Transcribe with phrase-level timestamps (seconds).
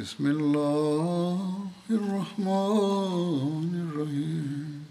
[0.00, 4.84] بسم الله الرحمن الرحيم.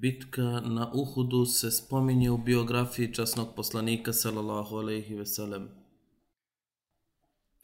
[0.00, 5.68] Bitka na Uhudu se spominje u biografiji časnog poslanika sallallahu alejhi ve sellem.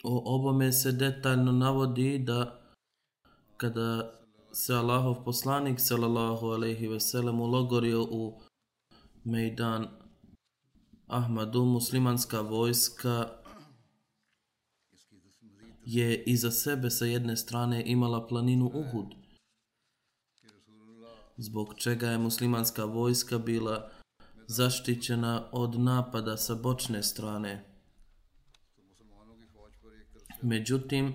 [0.05, 2.61] O obome se detaljno navodi da
[3.57, 4.13] kada
[4.53, 8.41] se Allahov poslanik sallallahu alejhi ve sellem ulogorio u
[9.25, 9.89] Mejdan
[11.07, 13.29] Ahmadu muslimanska vojska
[15.85, 19.22] je iza sebe sa jedne strane imala planinu Uhud
[21.43, 23.91] zbog čega je muslimanska vojska bila
[24.47, 27.65] zaštićena od napada sa bočne strane.
[30.43, 31.15] Međutim,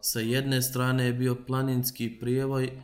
[0.00, 2.82] sa jedne strane je bio planinski prijevoj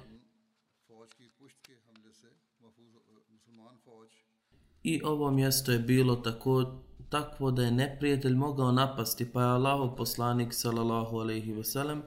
[4.83, 9.97] i ovo mjesto je bilo tako takvo da je neprijatelj mogao napasti, pa je Allahov
[9.97, 12.03] poslanik sallallahu alejhi ve sellem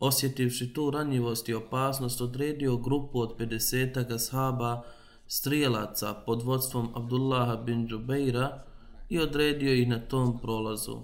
[0.00, 4.82] Osjetivši tu ranjivost i opasnost, odredio grupu od 50 ashaba
[5.26, 8.64] strijelaca pod vodstvom Abdullaha bin Džubeira
[9.08, 10.96] i odredio ih na tom prolazu.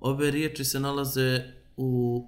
[0.00, 2.22] Ove riječi se nalaze u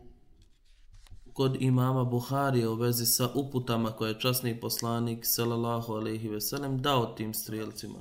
[1.33, 6.83] kod imama Buharije u vezi sa uputama koje je časni poslanik sallallahu alejhi ve sellem
[6.83, 7.99] dao tim strijelcima.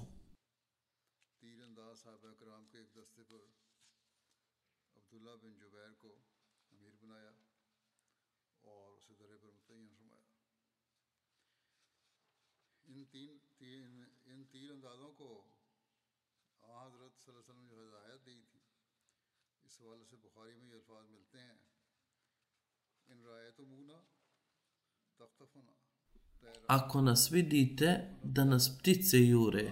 [26.68, 29.72] Ako nas vidite da nas ptice jure,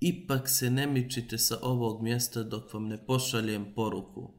[0.00, 4.30] ipak se ne mičite sa ovog mjesta dok vam ne pošaljem poruku.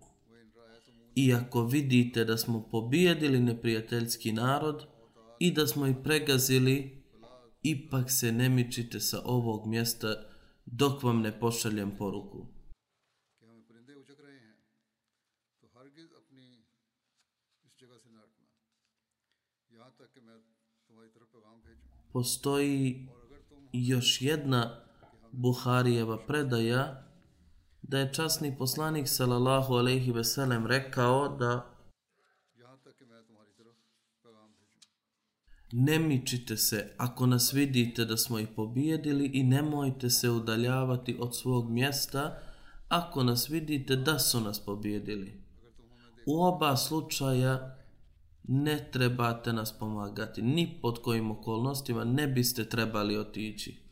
[1.15, 4.85] I ako vidite da smo pobijedili neprijateljski narod
[5.39, 7.03] i da smo ih pregazili,
[7.63, 10.15] ipak se ne mičite sa ovog mjesta
[10.65, 12.52] dok vam ne pošaljem poruku.
[22.13, 23.07] Postoji
[23.71, 24.79] još jedna
[25.31, 27.03] Buharijeva predaja
[27.81, 31.69] da je časni poslanik sallallahu alejhi ve sellem rekao da
[35.75, 41.35] Ne mičite se ako nas vidite da smo ih pobijedili i nemojte se udaljavati od
[41.35, 42.39] svog mjesta
[42.87, 45.43] ako nas vidite da su nas pobijedili.
[46.27, 47.82] U oba slučaja
[48.43, 53.83] ne trebate nas pomagati, ni pod kojim okolnostima ne biste trebali otići.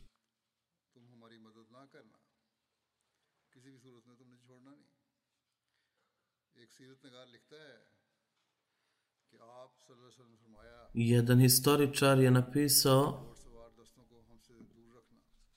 [10.94, 13.34] Jedan historičar je napisao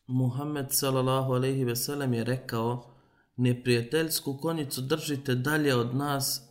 [0.08, 2.96] Muhammed sallallahu alejhi ve sellem je rekao
[3.36, 6.45] neprijateljsku konjicu držite dalje od nas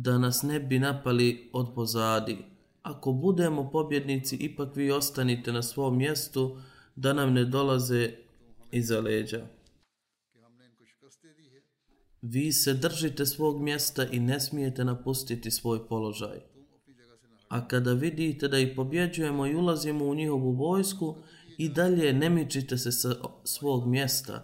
[0.00, 2.38] da nas ne bi napali od pozadi.
[2.82, 6.56] Ako budemo pobjednici, ipak vi ostanite na svom mjestu
[6.96, 8.12] da nam ne dolaze
[8.70, 9.46] iza leđa.
[12.22, 16.40] Vi se držite svog mjesta i ne smijete napustiti svoj položaj.
[17.48, 21.16] A kada vidite da ih pobjeđujemo i ulazimo u njihovu vojsku,
[21.58, 23.14] I dalje ne mičite se sa
[23.44, 24.34] svog mjesta,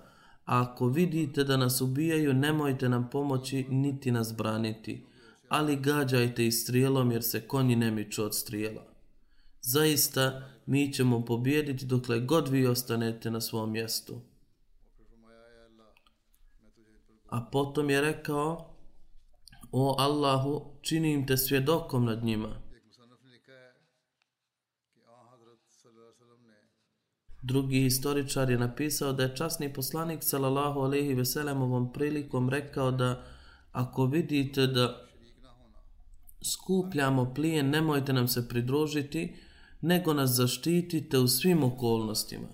[0.44, 5.06] a ako vidite da nas ubijaju, nemojte nam pomoći niti nas braniti,
[5.54, 8.82] ali gađajte i strijelom jer se konji ne miču od strijela.
[9.60, 14.20] Zaista, mi ćemo pobjediti dokle god vi ostanete na svom mjestu.
[17.28, 18.70] A potom je rekao,
[19.72, 22.48] O Allahu, činim te svjedokom nad njima.
[27.42, 32.90] Drugi historičar je napisao da je časni poslanik sallallahu alejhi ve sellem ovom prilikom rekao
[32.90, 33.24] da
[33.72, 35.04] ako vidite da
[36.44, 39.36] skupljamo plijen, nemojte nam se pridružiti,
[39.80, 42.48] nego nas zaštitite u svim okolnostima.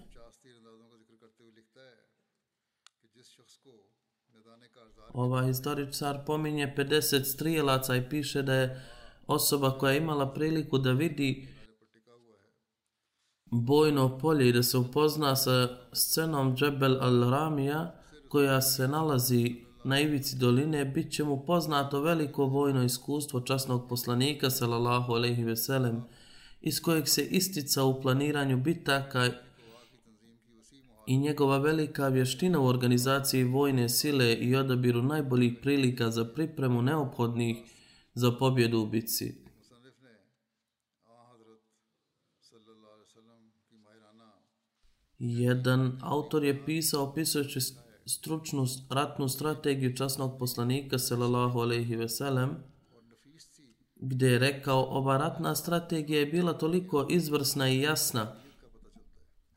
[5.12, 8.82] Ova historičar pominje 50 strijelaca i piše da je
[9.26, 11.48] osoba koja je imala priliku da vidi
[13.50, 17.90] bojno polje i da se upozna sa scenom Džebel al-Ramija
[18.28, 24.50] koja se nalazi na ivici doline, bit će mu poznato veliko vojno iskustvo časnog poslanika
[24.50, 26.02] sallallahu alejhi ve sellem
[26.60, 29.28] iz kojeg se istica u planiranju bitaka
[31.06, 37.56] i njegova velika vještina u organizaciji vojne sile i odabiru najboljih prilika za pripremu neophodnih
[38.14, 39.34] za pobjedu u bitci.
[45.18, 47.60] Jedan autor je pisao opisujući
[48.14, 52.56] stručnu ratnu strategiju časnog poslanika sallallahu alejhi ve sellem
[53.96, 58.36] gdje je rekao ova ratna strategija je bila toliko izvrsna i jasna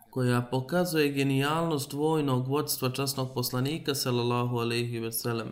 [0.10, 5.52] koja pokazuje genijalnost vojnog vodstva časnog poslanika sallallahu alejhi ve sellem.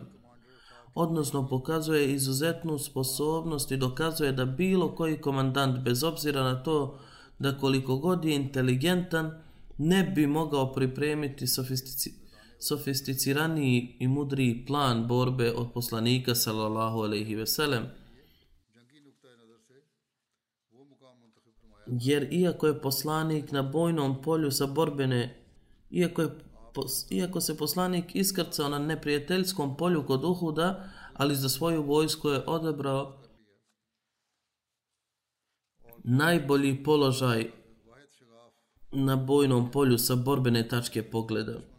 [0.94, 6.98] Odnosno pokazuje izuzetnu sposobnost i dokazuje da bilo koji komandant bez obzira na to
[7.38, 9.42] da koliko god je inteligentan
[9.78, 12.21] ne bi mogao pripremiti sofistici,
[12.62, 17.86] sofisticiraniji i mudriji plan borbe od poslanika sallallahu alejhi ve sellem
[21.86, 25.44] jer iako je poslanik na bojnom polju sa borbene,
[25.90, 26.28] iako, je,
[27.10, 33.18] iako se poslanik iskrcao na neprijateljskom polju kod Uhuda, ali za svoju vojsku je odebrao
[36.04, 37.50] najbolji položaj
[38.92, 41.71] na bojnom polju sa borbene tačke pogleda.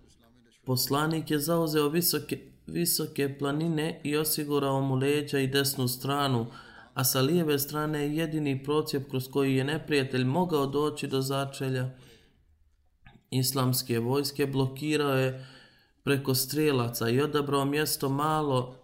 [0.65, 6.45] Poslanik je zauzeo visoke, visoke planine i osigurao mu leđa i desnu stranu,
[6.94, 11.89] a sa lijeve strane je jedini procijep kroz koji je neprijatelj mogao doći do začelja.
[13.31, 15.48] Islamske vojske blokirao je
[16.04, 18.75] preko strelaca i odabrao mjesto malo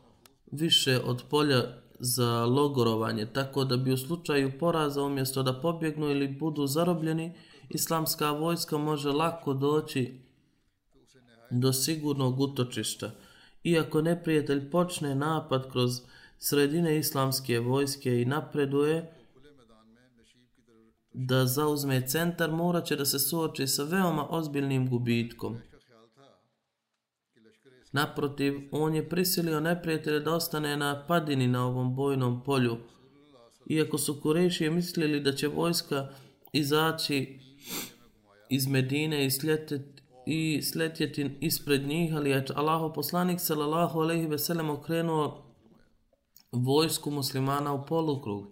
[0.51, 1.63] više od polja
[1.99, 7.33] za logorovanje, tako da bi u slučaju poraza umjesto da pobjegnu ili budu zarobljeni,
[7.69, 10.28] islamska vojska može lako doći
[11.51, 13.11] do sigurnog utočišta.
[13.63, 16.01] Iako neprijatelj počne napad kroz
[16.37, 19.13] sredine islamske vojske i napreduje
[21.13, 25.57] da zauzme centar, morat će da se suoči sa veoma ozbiljnim gubitkom.
[27.91, 32.77] Naprotiv, on je prisilio neprijatelje da ostane na padini na ovom bojnom polju.
[33.69, 36.09] Iako su Kurešije mislili da će vojska
[36.53, 37.39] izaći
[38.49, 39.98] iz Medine i sljetiti
[40.31, 45.55] i sletjeti ispred njih, ali je Allaho poslanik sallallahu alejhi ve sellem okrenuo
[46.51, 48.47] vojsku muslimana u polukrug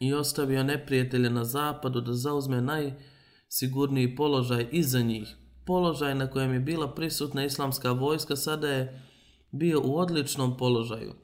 [0.00, 5.36] i ostavio neprijatelje na zapadu da zauzme najsigurniji položaj iza njih.
[5.66, 9.02] Položaj na kojem je bila prisutna islamska vojska sada je
[9.50, 11.14] bio u odličnom položaju.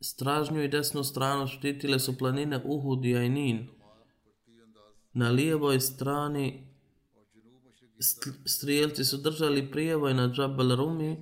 [0.00, 3.68] Stražnju i desnu stranu štitile su planine Uhud i Ainin.
[5.12, 6.67] Na lijevoj strani
[8.44, 11.16] strijelci su držali prijevoj na Džabal Rumi,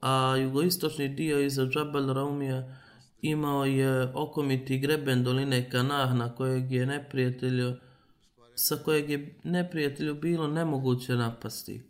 [0.00, 2.76] a jugoistočni dio iza Džabal Rumija
[3.22, 7.74] imao je okomiti greben doline Kanah na kojeg je neprijatelju
[8.54, 11.82] sa kojeg je neprijatelju bilo nemoguće napasti.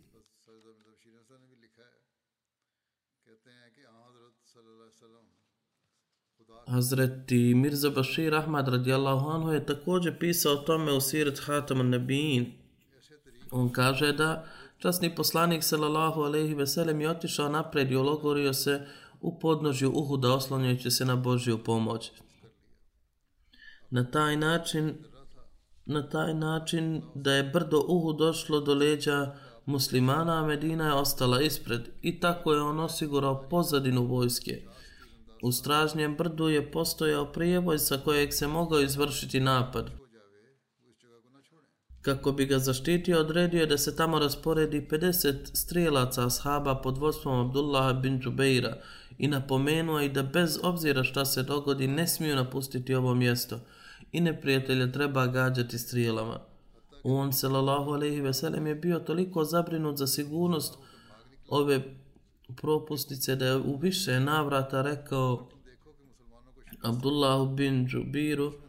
[6.67, 12.64] Hazreti Mirza Bashir Ahmad radijallahu anhu je također pisao o tome u Sirat Hatam al-Nabiin.
[13.55, 14.45] On kaže da
[14.77, 18.81] Časni poslanik sallallahu alejhi ve sellem je otišao napred i ologorio se
[19.21, 22.11] u podnožju Uhuda oslanjajući se na Božju pomoć.
[23.89, 24.95] Na taj način
[25.85, 29.35] na taj način da je brdo Uhu došlo do leđa
[29.65, 34.61] muslimana, a Medina je ostala ispred i tako je on osigurao pozadinu vojske.
[35.41, 40.04] U stražnjem brdu je postojao prijevoj sa kojeg se mogao izvršiti napad.
[42.05, 47.45] Kako bi ga zaštitio, odredio je da se tamo rasporedi 50 strijelaca ashaba pod vodstvom
[47.45, 48.77] Abdullaha bin Džubeira
[49.17, 53.59] i napomenuo i da bez obzira šta se dogodi ne smiju napustiti ovo mjesto
[54.11, 56.39] i neprijatelja treba gađati strijelama.
[57.03, 60.77] On, sallallahu alaihi veselem, je bio toliko zabrinut za sigurnost
[61.47, 61.81] ove
[62.55, 65.49] propusnice da je u više navrata rekao
[66.83, 68.64] Abdullahu bin Džubiru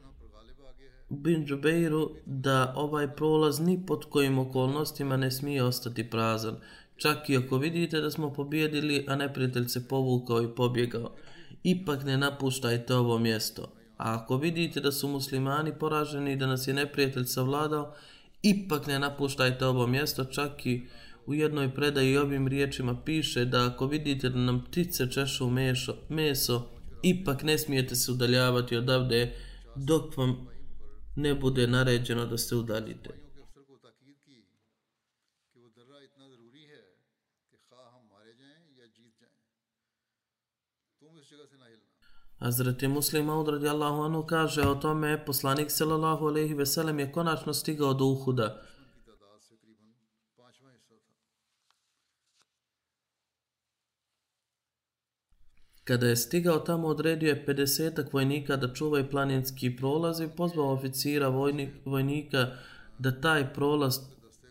[1.09, 6.57] bin Džubeiru da ovaj prolaz ni pod kojim okolnostima ne smije ostati prazan.
[6.97, 11.13] Čak i ako vidite da smo pobjedili, a neprijatelj se povukao i pobjegao,
[11.63, 13.63] ipak ne napuštajte ovo mjesto.
[13.97, 17.95] A ako vidite da su muslimani poraženi i da nas je neprijatelj savladao,
[18.43, 20.87] ipak ne napuštajte ovo mjesto, čak i
[21.27, 26.67] u jednoj predaji ovim riječima piše da ako vidite da nam ptice češu mešo, meso,
[27.03, 29.33] ipak ne smijete se udaljavati odavde
[29.75, 30.56] dok vam
[31.17, 33.27] ne bude naređeno da se udaljite.
[42.39, 47.55] Hazreti Muslim Maud radijallahu anhu kaže o tome poslanik sallallahu alejhi ve sellem je konačno
[47.55, 48.66] stigao do Uhuda.
[55.87, 61.29] Kada je stigao tamo, odredio je 50 vojnika da čuvaju planinski prolaz i pozvao oficira
[61.29, 62.47] vojnik, vojnika
[62.99, 63.99] da taj prolaz,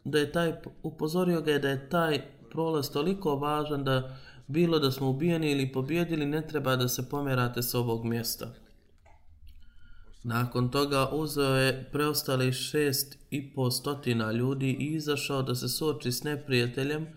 [0.04, 4.92] da je taj, upozorio ga je da je taj prolaz toliko važan da bilo da
[4.92, 8.54] smo ubijeni ili pobjedili, ne treba da se pomerate s ovog mjesta.
[10.24, 16.12] Nakon toga uzeo je preostali šest i po stotina ljudi i izašao da se soči
[16.12, 17.08] s neprijateljem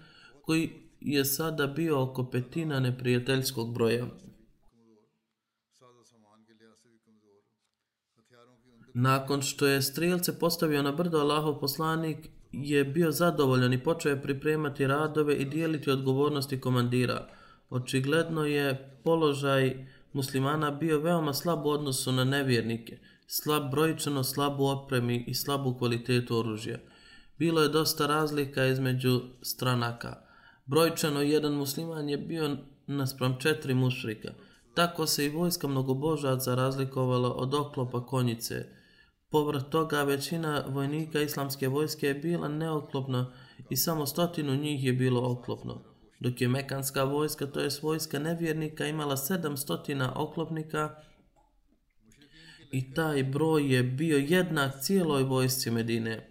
[0.42, 4.06] koji je sada bio oko petina neprijateljskog broja.
[8.94, 14.22] Nakon što je strijelce postavio na brdo, Allahov poslanik je bio zadovoljan i počeo je
[14.22, 17.28] pripremati radove i dijeliti odgovornosti komandira.
[17.70, 25.24] Očigledno je položaj muslimana bio veoma slab u odnosu na nevjernike, slab brojčano, slabu opremi
[25.26, 26.78] i slabu kvalitetu oružja.
[27.38, 30.27] Bilo je dosta razlika između stranaka.
[30.68, 32.56] Brojčano jedan musliman je bio
[32.86, 34.32] naspram četiri mušrika.
[34.74, 38.64] Tako se i vojska mnogobožaca razlikovala od oklopa konjice.
[39.30, 43.32] Povrh toga većina vojnika islamske vojske je bila neoklopna
[43.70, 45.84] i samo stotinu njih je bilo oklopno.
[46.20, 50.94] Dok je mekanska vojska, to je vojska nevjernika, imala sedam stotina oklopnika
[52.72, 56.27] i taj broj je bio jednak cijeloj vojsci Medine.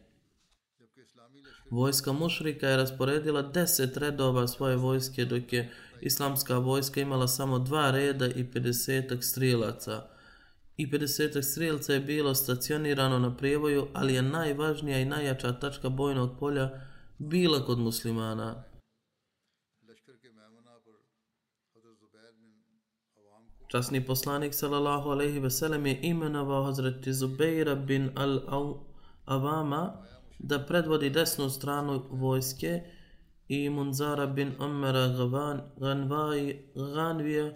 [1.70, 5.72] Vojska mušrika je rasporedila deset redova svoje vojske, dok je
[6.02, 10.04] islamska vojska imala samo dva reda i 50 strijelaca.
[10.78, 16.40] I 50 strijelaca je bilo stacionirano na prijevoju, ali je najvažnija i najjača tačka bojnog
[16.40, 16.70] polja
[17.18, 18.64] bila kod muslimana.
[23.68, 29.92] Časni poslanik sallallahu alejhi ve sellem je imenovao Hazreti Zubeira bin al-Awama
[30.39, 32.82] da predvodi desnu stranu vojske
[33.48, 35.08] i Munzara bin Umara
[36.96, 37.51] Ganvija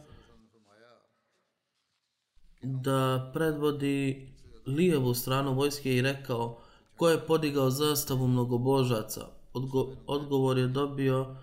[2.61, 4.27] da predvodi
[4.65, 6.61] lijevu stranu vojske i rekao
[6.97, 9.25] ko je podigao zastavu mnogobožaca.
[9.53, 11.35] Odgo odgovor je dobio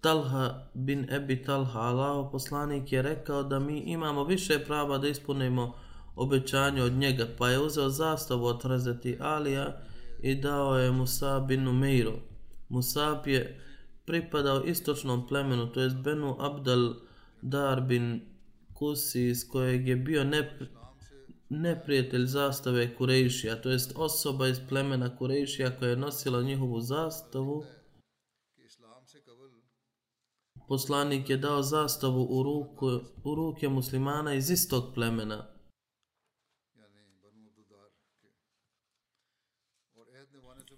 [0.00, 1.80] Talha bin Ebi Talha.
[1.80, 5.72] Allaho poslanik je rekao da mi imamo više prava da ispunimo
[6.16, 9.82] obećanje od njega, pa je uzeo zastavu od Rezeti Alija
[10.20, 12.12] i dao je Musa bin Umeiru.
[12.68, 13.60] Musab je
[14.04, 16.94] pripadao istočnom plemenu, to je Benu Abdal
[17.42, 18.20] Dar bin
[18.74, 20.58] Kusi, iz kojeg je bio ne,
[21.48, 27.64] neprijatelj zastave Kurejšija, to jest osoba iz plemena Kurejšija koja je nosila njihovu zastavu.
[30.68, 35.55] Poslanik je dao zastavu u, ruku, u ruke muslimana iz istog plemena.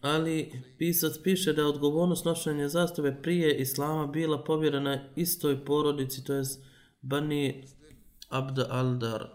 [0.00, 6.34] Ali pisac piše da je odgovornost nošenja zastave prije Islama bila povjerena istoj porodici, to
[6.34, 6.44] je
[7.00, 7.64] Bani
[8.28, 9.26] Abd al-Dar.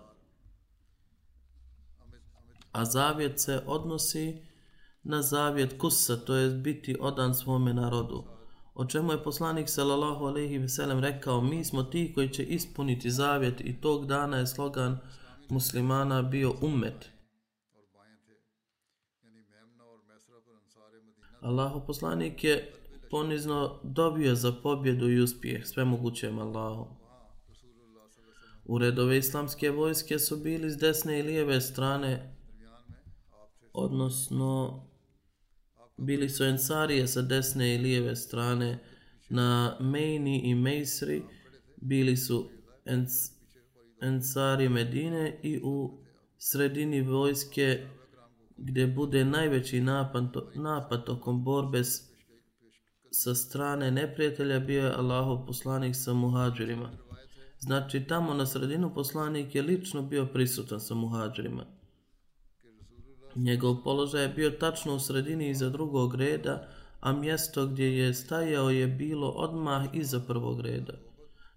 [2.71, 4.41] A zavjet se odnosi
[5.03, 8.23] na zavjet Kusa, to je biti odan svome narodu.
[8.75, 13.11] O čemu je poslanik sallallahu alejhi ve sellem rekao: "Mi smo ti koji će ispuniti
[13.11, 14.99] zavjet i tog dana je slogan
[15.49, 17.12] muslimana bio ummet."
[21.43, 22.71] Allahu poslanik je
[23.09, 26.87] ponizno dobio za pobjedu i uspjeh sve mogućem Allahu.
[28.65, 32.35] U redove islamske vojske su bili s desne i lijeve strane,
[33.73, 34.83] odnosno
[35.97, 38.79] Bili su Ensarije sa desne i lijeve strane.
[39.29, 41.23] Na Mejni i Mejsri
[41.77, 42.49] bili su
[42.85, 43.31] ens,
[44.01, 45.99] Ensari Medine i u
[46.37, 47.87] sredini vojske
[48.57, 50.23] gdje bude najveći napad,
[50.55, 52.13] napad tokom borbe s,
[53.11, 56.89] sa strane neprijatelja bio je Allahov poslanik sa muhađirima.
[57.59, 61.65] Znači tamo na sredinu poslanik je lično bio prisutan sa muhađirima.
[63.35, 66.67] Njegov položaj je bio tačno u sredini iza drugog reda,
[66.99, 70.93] a mjesto gdje je stajao je bilo odmah iza prvog reda.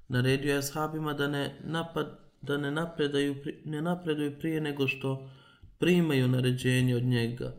[0.09, 3.35] Naredio je ashabima da ne, napad, da ne, napredaju,
[3.65, 5.29] ne napreduju prije nego što
[5.79, 7.55] primaju naređenje od njega.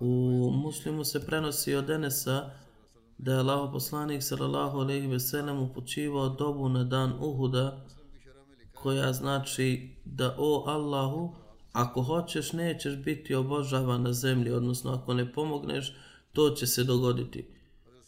[0.00, 2.50] U muslimu se prenosi od Enesa
[3.18, 7.86] da je Allah poslanik sallallahu alejhi ve sellem upućivao dobu na dan Uhuda
[8.74, 11.34] koja znači da o Allahu
[11.72, 15.94] ako hoćeš nećeš biti obožavan na zemlji odnosno ako ne pomogneš
[16.32, 17.46] to će se dogoditi.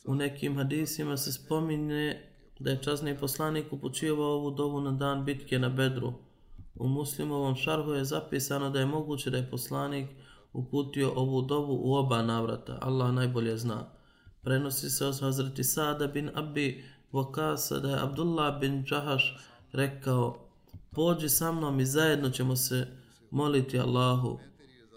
[0.04, 2.20] U nekim hadisima se spominje
[2.58, 6.12] da je časni poslanik upućivao ovu dobu na dan bitke na Bedru.
[6.74, 10.10] U muslimovom šarhu je zapisano da je moguće da je poslanik
[10.52, 12.78] uputio ovu dovu u oba navrata.
[12.80, 13.90] Allah najbolje zna.
[14.42, 19.38] Prenosi se od Hazreti Sada bin Abi Vakasa da je Abdullah bin Džahaš
[19.72, 20.48] rekao
[20.90, 22.86] pođi sa mnom i zajedno ćemo se
[23.30, 24.38] moliti Allahu.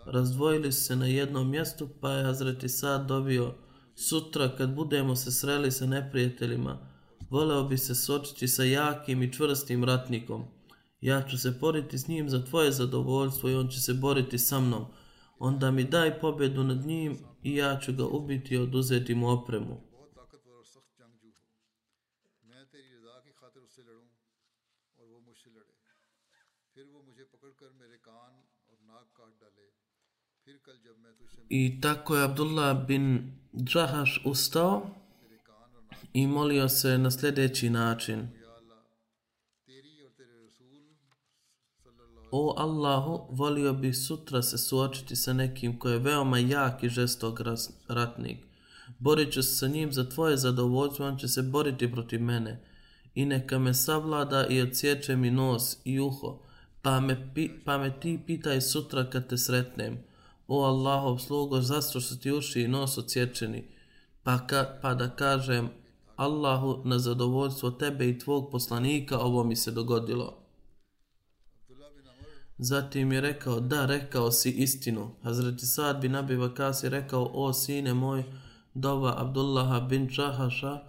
[0.05, 3.53] Razdvojili su se na jednom mjestu pa je Hazreti Sad dobio
[3.95, 6.95] sutra kad budemo se sreli sa neprijateljima
[7.29, 10.43] voleo bi se sočiti sa jakim i čvrstim ratnikom.
[11.01, 14.59] Ja ću se boriti s njim za tvoje zadovoljstvo i on će se boriti sa
[14.59, 14.85] mnom.
[15.39, 19.81] Onda mi daj pobedu nad njim i ja ću ga ubiti i oduzeti mu opremu.
[31.49, 34.89] I tako je Abdullah bin Džahaš ustao
[36.13, 38.27] i molio se na sljedeći način.
[42.31, 47.41] O Allahu, volio bi sutra se suočiti sa nekim ko je veoma jak i žestog
[47.87, 48.37] ratnik.
[48.99, 52.61] Borit ću se sa njim za tvoje zadovoljstvo, on će se boriti protiv mene.
[53.15, 56.39] I neka me savlada i odsjeće mi nos i uho,
[56.81, 59.97] pa me, pi, pa me ti pitaj sutra kad te sretnem.
[60.47, 63.67] O Allahov slugo, zašto su ti uši i nos odsječeni?
[64.23, 65.69] Pa, ka, pa da kažem,
[66.15, 70.44] Allahu na zadovoljstvo tebe i tvog poslanika ovo mi se dogodilo.
[72.57, 75.11] Zatim je rekao, da, rekao si istinu.
[75.21, 78.23] Hazreti Sad bin Abi Vakas je rekao, o sine moj,
[78.73, 80.79] dova Abdullaha bin Čahaša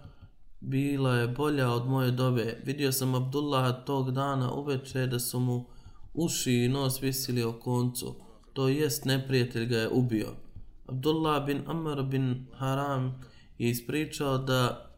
[0.59, 2.61] bila je bolja od moje dobe.
[2.65, 5.65] Vidio sam Abdullaha tog dana uveče da su mu
[6.13, 8.15] uši i nos visili o koncu.
[8.53, 10.27] To jest neprijatelj ga je ubio.
[10.87, 13.21] Abdullah bin Amr bin Haram
[13.57, 14.91] je ispričao da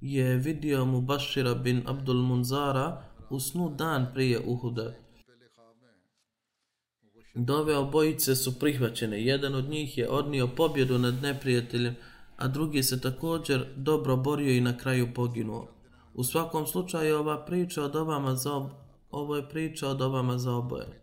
[0.00, 4.94] je vidio mu Bašira bin Abdul Munzara u snu dan prije Uhuda.
[7.34, 9.24] Dove obojice su prihvaćene.
[9.24, 11.96] Jedan od njih je odnio pobjedu nad neprijateljem,
[12.36, 15.68] a drugi se također dobro borio i na kraju poginuo.
[16.14, 18.66] U svakom slučaju ova priča od ovama za ob...
[19.10, 21.02] ovo je priča od ovama za oboje.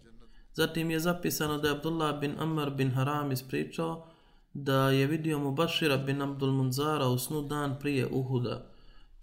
[0.54, 4.08] Zatim je zapisano da je Abdullah bin Amr bin Haram ispričao
[4.54, 8.78] da je vidio mu Bašira bin Abdul Munzara u snu dan prije Uhuda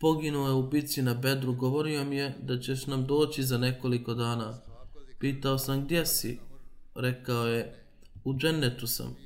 [0.04, 4.14] poginuo je u bici na bedru, govorio mi je da ćeš nam doći za nekoliko
[4.14, 4.54] dana.
[5.18, 6.38] Pitao sam gdje si?
[6.94, 7.84] Rekao je,
[8.24, 9.16] u džennetu sam.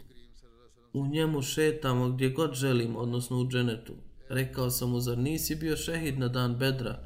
[0.92, 3.94] U njemu šetamo gdje god želim, odnosno u dženetu.
[4.28, 6.98] Rekao sam mu, zar nisi bio šehid na dan bedra?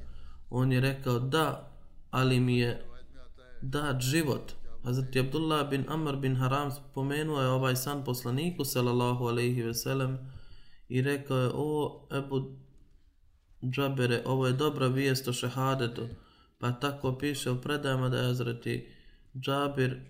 [0.51, 1.73] On je rekao, da,
[2.11, 2.85] ali mi je
[3.63, 4.53] dat život.
[4.85, 10.19] Hazreti Abdullah bin Amr bin Haram spomenuo je ovaj san poslaniku, sallallahu alaihi ve sellem,
[10.89, 12.57] i rekao je, o Ebu
[13.71, 16.09] Džabere, ovo je dobra vijest o šehadetu,
[16.59, 18.89] pa tako piše u predajama da je Hazreti
[19.41, 20.01] Džabir,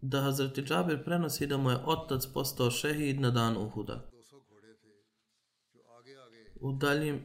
[0.00, 4.10] da Hazreti Džabir prenosi da mu je otac postao šehid na dan Uhuda.
[6.60, 7.22] U daljim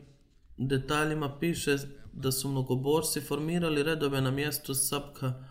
[0.57, 1.77] detaljima piše
[2.13, 5.43] da su mnogoborci formirali redove na mjestu Sapka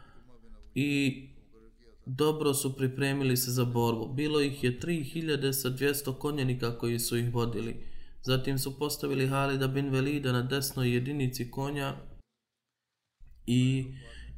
[0.74, 1.28] i
[2.06, 4.14] dobro su pripremili se za borbu.
[4.14, 7.86] Bilo ih je 3000 sa 200 konjenika koji su ih vodili.
[8.22, 11.96] Zatim su postavili Halida bin Velida na desnoj jedinici konja
[13.46, 13.84] i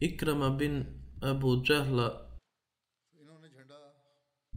[0.01, 0.85] Ikrama bin
[1.21, 2.24] Abu Džahla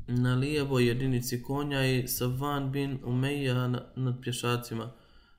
[0.08, 4.91] na lijevoj jedinici konja i Savan bin Umeja nad pješacima.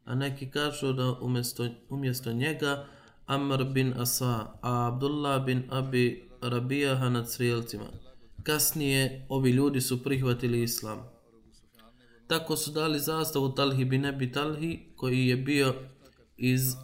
[0.04, 2.86] A neki kažu da umjesto, umjesto njega
[3.26, 7.84] Amr bin Asa, a Abdullah bin Abi Rabijaha nad srijelcima.
[8.42, 10.98] kasnije ovi ljudi su prihvatili islam.
[12.26, 15.74] Tako su dali zastavu Talhi bin Ebi Talhi koji je bio
[16.36, 16.74] iz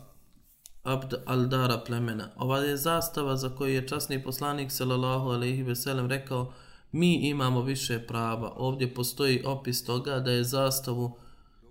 [0.82, 2.30] Abd al-Dara plemena.
[2.36, 6.52] Ova je zastava za koju je časni poslanik sallallahu alejhi ve sellem rekao
[6.94, 8.52] mi imamo više prava.
[8.56, 11.16] Ovdje postoji opis toga da je zastavu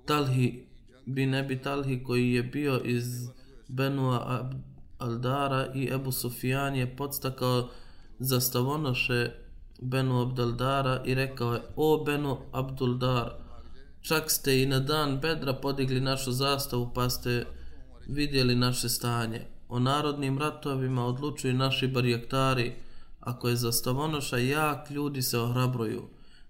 [0.06, 0.66] Talhi
[1.06, 3.06] bin Ebi Talhi koji je bio iz
[3.68, 4.52] Benua
[4.98, 7.70] Aldara i Ebu Sufjan je podstakao
[8.20, 9.32] zastavonoše
[9.82, 13.32] Benu Abdaldara i rekao je o Benu Abduldar
[14.02, 17.46] čak ste i na dan Bedra podigli našu zastavu pa ste
[18.08, 19.42] vidjeli naše stanje.
[19.70, 22.76] O narodnim ratovima odlučuju naši barjaktari.
[23.24, 26.04] Ako je zastavonoša jak, ljudi se ohrabruju.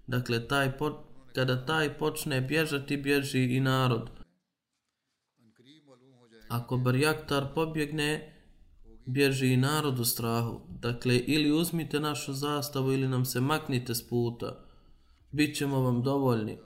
[0.06, 4.10] Dakle, taj po, kada taj počne bježati, bježi i narod.
[6.48, 8.34] Ako barjaktar pobjegne,
[9.06, 10.60] bježi i narod u strahu.
[10.68, 14.64] Dakle, ili uzmite našu zastavu ili nam se maknite s puta.
[15.30, 16.58] Bićemo vam dovoljni.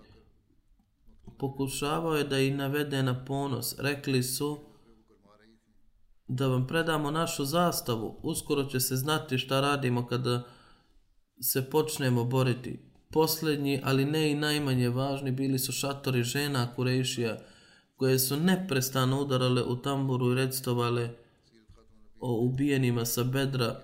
[1.39, 3.75] Pokušavao je da ih navede na ponos.
[3.79, 4.68] Rekli su,
[6.29, 8.21] da vam predamo našu zastavu.
[8.23, 10.43] Uskoro će se znati šta radimo kada
[11.41, 12.79] se počnemo boriti.
[13.11, 17.39] Posljednji, ali ne i najmanje važni, bili su šatori žena Kurešija,
[17.97, 21.11] koje su neprestano udarale u tamburu i redstovale
[22.21, 23.81] o ubijenima sa bedra,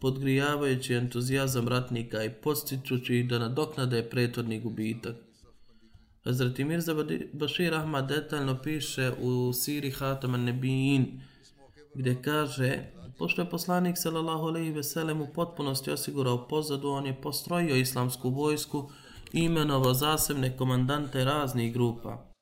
[0.00, 5.16] podgrijavajući entuzijazam ratnika i postičući ih da nadoknade prethodni gubitak.
[6.24, 6.94] Hazreti Mirza
[7.32, 11.20] Bashir Ahmad detaljno piše u Siri Hataman Nebijin,
[11.94, 12.78] gdje kaže
[13.18, 18.30] pošto je poslanik sallallahu alejhi ve sellem u potpunosti osigurao pozadu on je postrojio islamsku
[18.30, 18.90] vojsku
[19.32, 22.34] i imenovao zasebne komandante raznih grupa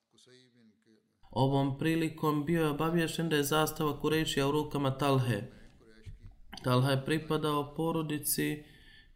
[1.33, 5.41] Ovom prilikom bio je obavješen da je zastava Kurešija u rukama Talhe.
[6.63, 8.63] Talha je pripadao porodici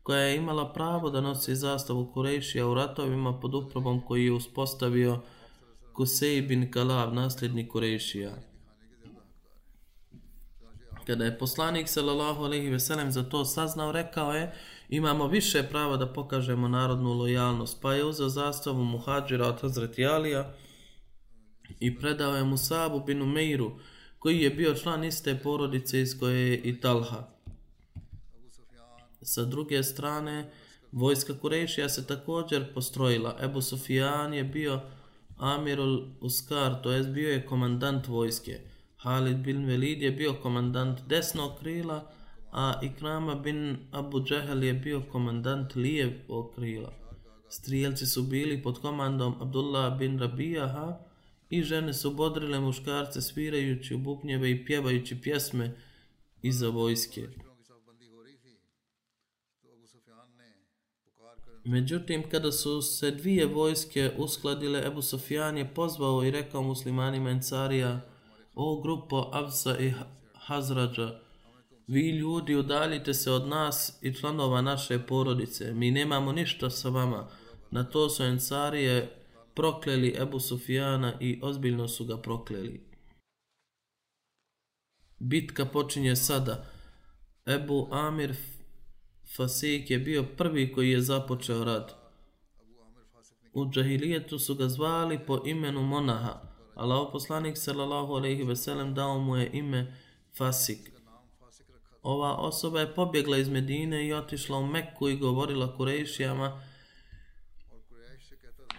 [0.03, 5.21] koja je imala pravo da nosi zastavu Kurešija u ratovima pod upravom koji je uspostavio
[5.93, 8.35] Kusej bin Kalav, nasljednik Kurešija.
[11.07, 14.53] Kada je poslanik sallallahu alejhi ve sellem za to saznao, rekao je:
[14.89, 20.53] "Imamo više prava da pokažemo narodnu lojalnost." Pa je uzeo zastavu muhadžira od Hazreti Alija
[21.79, 23.71] i predao je Musabu bin Umeiru,
[24.19, 27.27] koji je bio član iste porodice iz koje je i Talha.
[29.21, 30.51] Sa druge strane,
[30.91, 33.37] vojska Kurešija se također postrojila.
[33.41, 34.81] Ebu Sufjan je bio
[35.37, 38.59] Amirul Uskar, to jest bio je komandant vojske.
[39.07, 42.11] Halid bin Velid je bio komandant desnog krila,
[42.51, 46.93] a Ikrama bin Abu Džehel je bio komandant lijevog krila.
[47.49, 50.97] Strijelci su bili pod komandom Abdullah bin Rabijaha
[51.49, 55.75] i žene su bodrile muškarce svirajući u bubnjeve i pjevajući pjesme
[56.41, 57.27] iza vojske.
[61.63, 68.01] Međutim, kada su se dvije vojske uskladile, Ebu Sofjan je pozvao i rekao muslimanima Ensarija,
[68.57, 69.93] o grupo Avsa i
[70.33, 71.19] Hazrađa,
[71.87, 77.27] vi ljudi udaljite se od nas i članova naše porodice, mi nemamo ništa sa vama.
[77.71, 79.23] Na to su Ensarije
[79.55, 82.87] prokleli Ebu Sufijana i ozbiljno su ga prokleli.
[85.19, 86.65] Bitka počinje sada.
[87.45, 88.35] Ebu Amir
[89.35, 91.93] Fasik je bio prvi koji je započeo rad.
[93.53, 96.56] U džahilijetu su ga zvali po imenu Monaha.
[96.77, 99.93] Allah poslanik sallallahu alejhi ve sellem dao mu je ime
[100.37, 100.91] Fasik.
[102.03, 106.61] Ova osoba je pobjegla iz Medine i otišla u Mekku i govorila Kurejšijama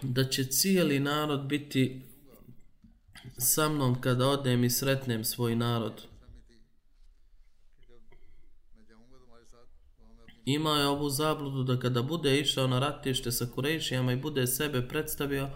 [0.02, 2.02] da će cijeli narod biti
[3.38, 6.02] sa mnom kada odem i sretnem svoj narod.
[10.44, 14.88] Imao je ovu zabludu da kada bude išao na ratište sa Kurejšijama i bude sebe
[14.88, 15.50] predstavio,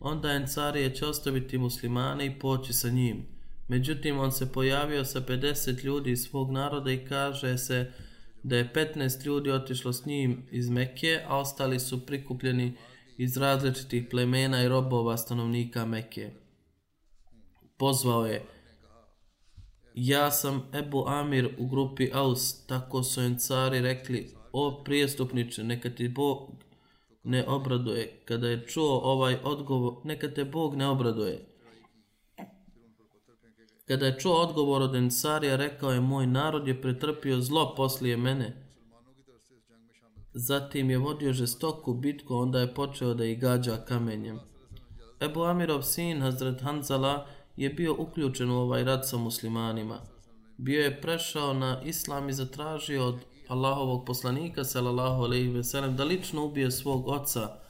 [0.00, 3.26] onda Encarije će ostaviti muslimane i poći sa njim.
[3.68, 7.92] Međutim, on se pojavio sa 50 ljudi iz svog naroda i kaže se
[8.42, 12.76] da je 15 ljudi otišlo s njim iz Mekke, a ostali su prikupljeni
[13.18, 16.30] iz različitih plemena i robova stanovnika Mekke.
[17.76, 18.44] Pozvao je
[19.94, 26.08] Ja sam Ebu Amir u grupi Aus, tako su encari rekli, o prijestupniče, neka ti
[26.08, 26.52] Bog
[27.26, 28.22] ne obraduje.
[28.24, 31.46] Kada je čuo ovaj odgovor, neka te Bog ne obraduje.
[33.88, 38.66] Kada je čuo odgovor od Ensarija, rekao je, moj narod je pretrpio zlo poslije mene.
[40.32, 44.38] Zatim je vodio žestoku bitku, onda je počeo da ih gađa kamenjem.
[45.20, 50.00] Ebu Amirov sin, Hazret Hanzala, je bio uključen u ovaj rad sa muslimanima.
[50.56, 53.16] Bio je prešao na islam i zatražio od
[53.48, 57.66] Allahovog poslanika sallallahu alejhi ve sellem da lično ubije svog oca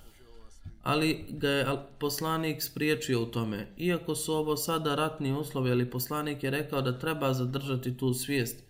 [0.87, 1.67] ali ga je
[1.99, 3.67] poslanik spriječio u tome.
[3.77, 8.65] Iako su ovo sada ratni uslovi, ali poslanik je rekao da treba zadržati tu svijest.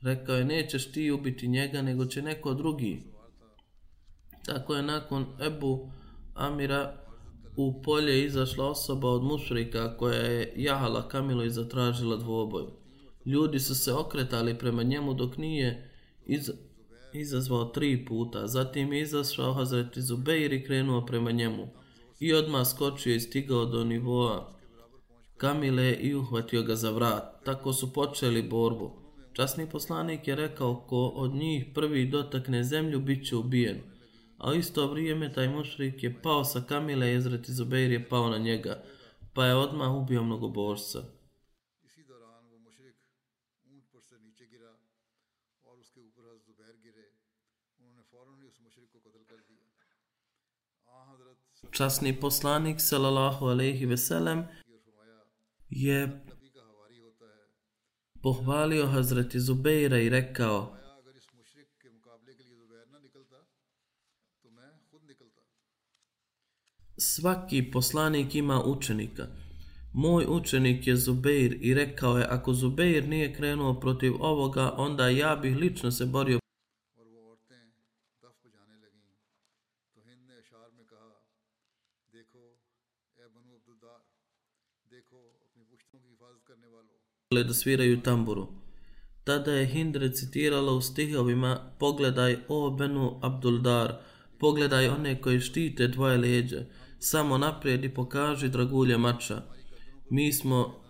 [0.00, 3.02] Rekao je, nećeš ti ubiti njega, nego će neko drugi.
[4.46, 5.90] Tako je nakon Ebu
[6.34, 6.94] Amira
[7.56, 12.64] u polje izašla osoba od mušrika koja je jahala Kamilu i zatražila dvoboj.
[13.26, 15.91] Ljudi su se okretali prema njemu dok nije
[16.26, 16.50] iz,
[17.12, 18.46] izazvao tri puta.
[18.46, 21.68] Zatim je izašao Hazreti Zubeir i krenuo prema njemu.
[22.20, 24.52] I odmah skočio i stigao do nivoa
[25.36, 27.44] Kamile i uhvatio ga za vrat.
[27.44, 28.90] Tako su počeli borbu.
[29.32, 33.80] Časni poslanik je rekao ko od njih prvi dotakne zemlju bit će ubijen.
[34.38, 38.30] A u isto vrijeme taj mušrik je pao sa Kamile i Ezreti Zubeir je pao
[38.30, 38.82] na njega,
[39.34, 40.48] pa je odmah ubio mnogo
[51.72, 54.44] Časni poslanik sallallahu alejhi ve sellem
[55.70, 56.24] je
[58.22, 60.76] pohvalio Hazreti Zubeira i rekao
[66.98, 69.26] Svaki poslanik ima učenika.
[69.92, 75.36] Moj učenik je Zubeir i rekao je ako Zubeir nije krenuo protiv ovoga, onda ja
[75.36, 76.41] bih lično se borio
[87.32, 88.48] Dakle, da sviraju tamburu.
[89.24, 93.94] Tada je Hind recitirala u stihovima Pogledaj o Benu Abduldar,
[94.38, 96.64] pogledaj one koji štite dvoje leđe,
[96.98, 99.42] samo naprijed i pokaži dragulje mača.
[100.10, 100.82] Mi smo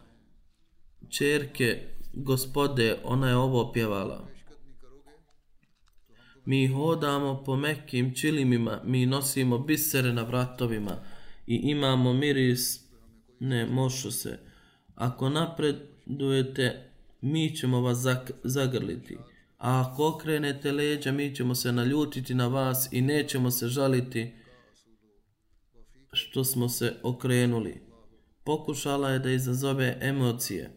[1.08, 1.80] čerke
[2.12, 4.28] gospode, ona je ovo pjevala.
[6.44, 10.96] Mi hodamo po mekim čilimima, mi nosimo bisere na vratovima
[11.46, 12.80] i imamo miris,
[13.40, 14.38] ne mošu se.
[14.94, 17.98] Ako napred dujete, mi ćemo vas
[18.44, 19.16] zagrliti.
[19.58, 24.34] A ako okrenete leđa, mi ćemo se naljutiti na vas i nećemo se žaliti
[26.12, 27.82] što smo se okrenuli.
[28.44, 30.70] Pokušala je da izazove emocije.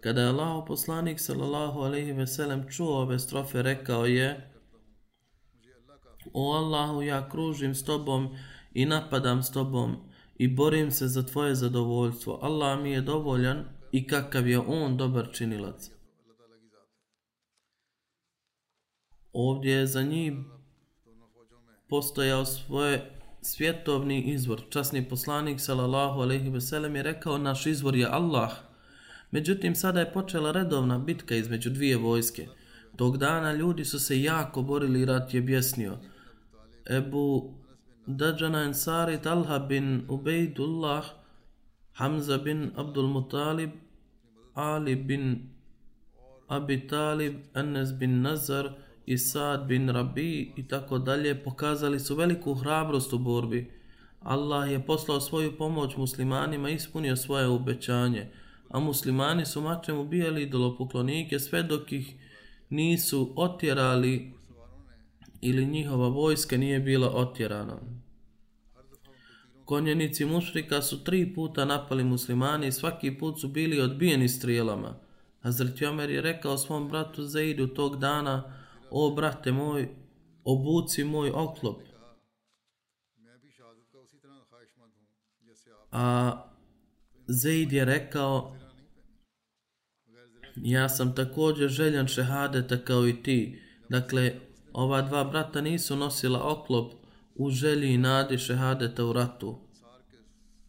[0.00, 4.52] Kada je Allah poslanik sallallahu alejhi ve sellem čuo ove strofe, rekao je:
[6.32, 8.36] O Allahu, ja kružim s tobom
[8.74, 12.38] i napadam s tobom i borim se za tvoje zadovoljstvo.
[12.42, 15.90] Allah mi je dovoljan i kakav je on dobar činilac.
[19.32, 20.32] Ovdje je za njih
[21.88, 23.10] postojao svoje
[23.42, 24.62] svjetovni izvor.
[24.70, 28.52] Časni poslanik sallallahu alejhi ve sellem je rekao naš izvor je Allah.
[29.30, 32.46] Međutim sada je počela redovna bitka između dvije vojske.
[32.96, 35.98] Tog dana ljudi su se jako borili i rat je bjesnio.
[36.90, 37.54] Ebu
[38.06, 41.04] Dajjana Ansari Talha bin Ubejdullah,
[41.94, 43.70] Hamza bin Abdul Mutalib,
[44.54, 45.48] Ali bin
[46.46, 48.74] Abi Talib, Enes bin Nazar
[49.06, 53.70] i Saad bin Rabi i tako dalje pokazali su veliku hrabrost u borbi.
[54.20, 58.30] Allah je poslao svoju pomoć muslimanima i ispunio svoje obećanje,
[58.68, 62.14] a muslimani su mačem ubijali idolopoklonike sve dok ih
[62.70, 64.32] nisu otjerali
[65.44, 67.80] ili njihova vojska nije bila otjerana.
[69.64, 74.96] Konjenici mušrika su tri puta napali muslimani i svaki put su bili odbijeni strijelama.
[75.40, 78.52] Hazret Jomer je rekao svom bratu Zaidu tog dana,
[78.90, 79.88] o brate moj,
[80.44, 81.82] obuci moj oklop.
[85.92, 86.32] A
[87.26, 88.56] Zaid je rekao,
[90.56, 93.62] ja sam također željan šehadeta kao i ti.
[93.88, 94.34] Dakle,
[94.74, 96.92] ova dva brata nisu nosila oklop
[97.34, 99.58] u želji i nadi šehadeta u ratu.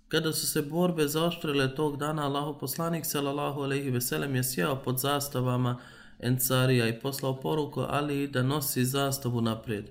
[0.07, 4.75] Kada su se borbe zaoštrile tog dana, Allaho poslanik sallallahu alejhi ve sellem je sjeo
[4.75, 5.79] pod zastavama
[6.19, 9.85] Ensarija i poslao poruku Ali da nosi zastavu naprijed.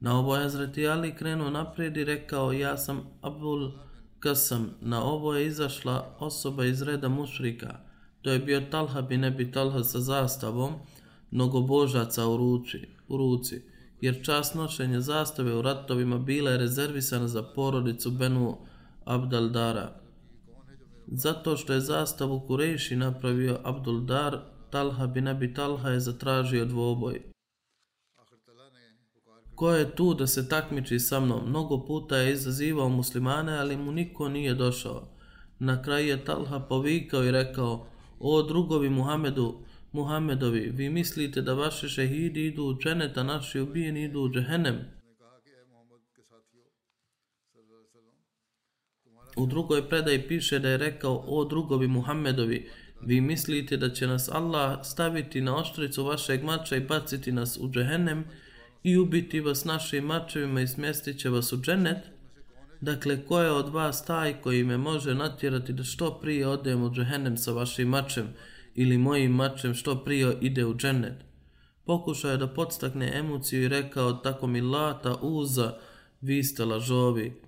[0.00, 3.70] Na ovo je Hazreti Ali krenuo naprijed i rekao ja sam Abul
[4.20, 4.70] Kasam.
[4.80, 7.78] Na ovo je izašla osoba iz reda mušrika.
[8.22, 10.74] To je bio Talha bin Ebi Talha sa zastavom,
[11.30, 13.62] mnogo božaca u, ruči, u ruci,
[14.00, 18.56] jer čast nošenja zastave u ratovima bila je rezervisana za porodicu Benu
[19.04, 20.00] Abdaldara.
[21.06, 24.38] Zato što je zastavu Kurejši napravio Abduldar,
[24.70, 27.22] Talha bin Abi Talha je zatražio dvoboj.
[29.54, 31.48] Ko je tu da se takmiči sa mnom?
[31.48, 35.08] Mnogo puta je izazivao muslimane, ali mu niko nije došao.
[35.58, 37.86] Na kraju je Talha povikao i rekao,
[38.20, 39.60] o drugovi Muhamedu,
[39.98, 44.76] Muhammedovi, vi mislite da vaše šehidi idu u dženet, a naši ubijeni idu u džehennem?
[49.36, 54.28] U drugoj predaji piše da je rekao, o drugovi Muhammedovi, vi mislite da će nas
[54.28, 58.24] Allah staviti na oštricu vašeg mača i baciti nas u džehennem
[58.82, 61.98] i ubiti vas našim mačevima i smjestit će vas u dženet?
[62.80, 66.90] Dakle, ko je od vas taj koji me može natjerati da što prije odem u
[66.90, 68.28] džehennem sa vašim mačem
[68.80, 71.24] ili mojim mačem što prije ide u džennet.
[71.84, 75.78] Pokušao je da podstakne emociju i rekao, tako mi lata, uza,
[76.20, 77.42] vi ste lažovi.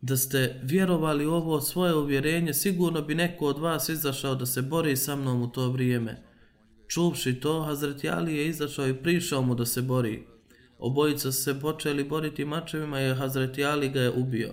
[0.00, 4.62] Da ste vjerovali u ovo svoje uvjerenje, sigurno bi neko od vas izašao da se
[4.62, 6.22] bori sa mnom u to vrijeme.
[6.88, 10.35] Čuvši to, Hazret Ali je izašao i prišao mu da se bori.
[10.78, 14.52] Obojica su se počeli boriti mačevima i Hazreti Ali ga je ubio.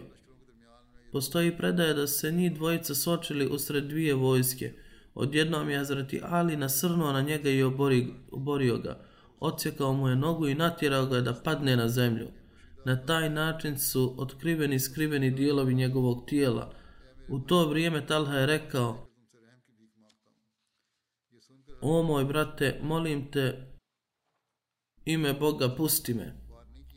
[1.12, 4.74] Postoji predaje da se ni dvojica sočili usred dvije vojske.
[5.16, 9.00] Odjednom je Hazreti Ali nasrnuo na njega i obori, oborio ga.
[9.40, 12.28] Ocijekao mu je nogu i natjerao ga da padne na zemlju.
[12.86, 16.74] Na taj način su otkriveni skriveni dijelovi njegovog tijela.
[17.28, 19.14] U to vrijeme Talha je rekao
[21.86, 23.73] O moj brate, molim te,
[25.06, 26.34] ime Boga, pusti me.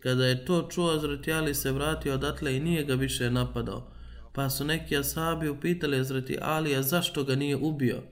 [0.01, 3.93] Kada je to čuo, Azreti Ali se vratio odatle i nije ga više napadao.
[4.33, 8.03] Pa su neki asabi upitali Azreti Alija zašto ga nije ubio.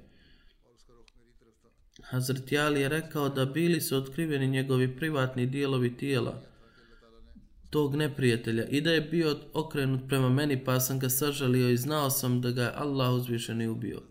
[2.03, 6.43] Hazreti Ali je rekao da bili su otkriveni njegovi privatni dijelovi tijela
[7.75, 12.11] tog neprijatelja i da je bio okrenut prema meni pa sam ga sažalio i znao
[12.11, 14.03] sam da ga je Allah uzvišeni ubio.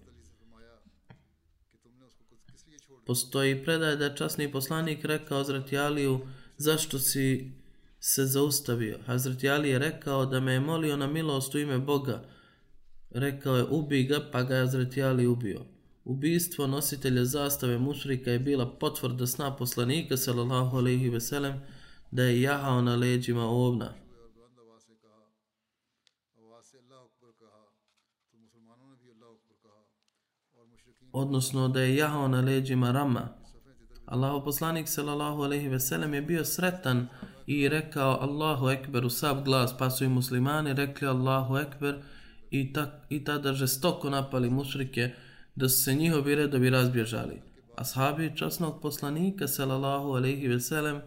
[3.06, 6.20] Postoji predaj da je časni poslanik rekao Hazreti Aliju
[6.58, 7.52] zašto si
[8.00, 9.00] se zaustavio.
[9.06, 12.24] Hazreti Ali je rekao da me je molio na milost u ime Boga.
[13.10, 15.66] Rekao je ubi ga pa ga je Hazreti Ali ubio.
[16.06, 21.62] Ubijstvo nositelja zastave mušrika je bila potvrda sna poslanika sallallahu alaihi veselem
[22.12, 23.94] da je jahao na leđima ovna.
[31.14, 33.28] Odnosno da je jahao na leđima rama.
[34.06, 37.08] Allahu poslanik sallallahu alejhi ve sellem je bio sretan
[37.48, 41.96] i rekao Allahu ekber u sav glas, pa su i muslimani rekli Allahu ekber
[42.52, 45.12] i, tak, i tada žestoko napali mušrike
[45.56, 47.42] da su se njihovi redovi razbježali.
[47.76, 51.02] Ashabi časnog poslanika sallallahu alejhi ve sellem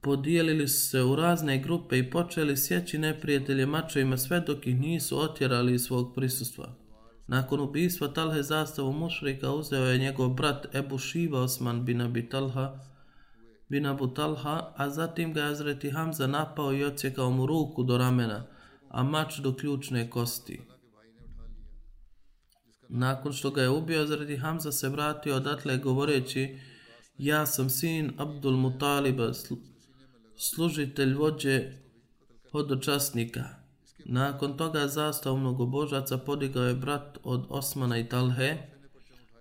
[0.00, 5.18] podijelili su se u razne grupe i počeli sjeći neprijatelje mačevima sve dok ih nisu
[5.18, 6.83] otjerali iz svog prisustva.
[7.26, 12.78] Nakon ubijstva Talhe zastavu mušrika uzeo je njegov brat Ebu Šiva Osman bin Abi Talha,
[13.68, 17.98] bin Abu Talha, a zatim ga je Azreti Hamza napao i ocijekao mu ruku do
[17.98, 18.46] ramena,
[18.88, 20.60] a mač do ključne kosti.
[22.88, 26.58] Nakon što ga je ubio, Azreti Hamza se vratio odatle govoreći
[27.18, 29.32] Ja sam sin Abdul Mutaliba,
[30.36, 31.72] služitelj vođe
[32.52, 33.63] hodočasnika.
[34.04, 38.56] Nakon toga zastav mnogobožaca podigao je brat od Osmana i Talhe,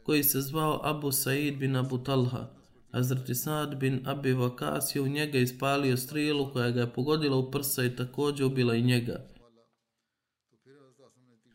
[0.04, 2.48] koji se zvao Abu Said bin Abu Talha.
[2.92, 7.52] Hazreti Sad bin Abi Vakas je u njega ispalio strilu koja ga je pogodila u
[7.52, 9.26] prsa i također ubila i njega.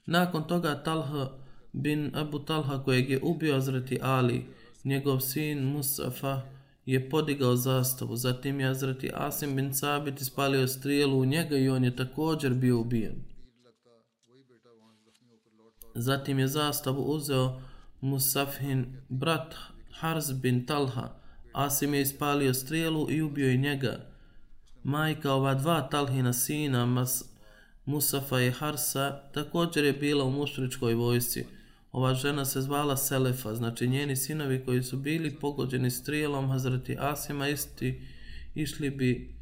[0.06, 1.30] Nakon toga Talha
[1.72, 4.46] bin Abu Talha kojeg je ubio Hazreti Ali,
[4.84, 6.40] njegov sin Musafa,
[6.88, 8.16] je podigao zastavu.
[8.16, 12.80] Zatim je Azrati Asim bin Sabit ispalio strijelu u njega i on je također bio
[12.80, 13.14] ubijen.
[15.94, 17.60] Zatim je zastavu uzeo
[18.00, 19.54] Musafhin brat
[19.92, 21.08] Harz bin Talha.
[21.52, 24.06] Asim je ispalio strijelu i ubio i njega.
[24.82, 27.24] Majka ova dva Talhina sina Mas
[27.84, 31.57] Musafa i Harsa također je bila u mušričkoj vojsci.
[31.92, 37.48] Ova žena se zvala Selefa, znači njeni sinovi koji su bili pogođeni strijelom Hazreti Asima
[37.48, 38.00] isti
[38.54, 39.34] išli bi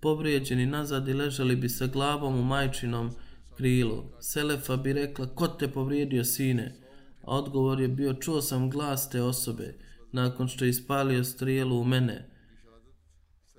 [0.00, 3.10] povrijeđeni nazad i ležali bi sa glavom u majčinom
[3.56, 4.04] krilu.
[4.20, 6.74] Selefa bi rekla, ko te povrijedio sine?
[7.22, 9.74] A odgovor je bio, čuo sam glas te osobe
[10.12, 12.28] nakon što je ispalio strijelu u mene.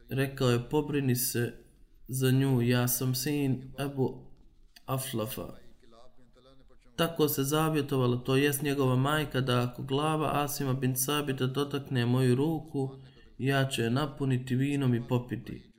[0.09, 1.53] Rekao je, pobrini se
[2.07, 4.26] za nju, ja sam sin Ebu
[4.86, 5.64] Aflafa.
[6.96, 12.36] Tako se zavjetovala, to jest njegova majka, da ako glava Asima bin Sabita dotakne moju
[12.36, 12.89] ruku,
[13.38, 15.72] ja ću je napuniti vinom i popiti.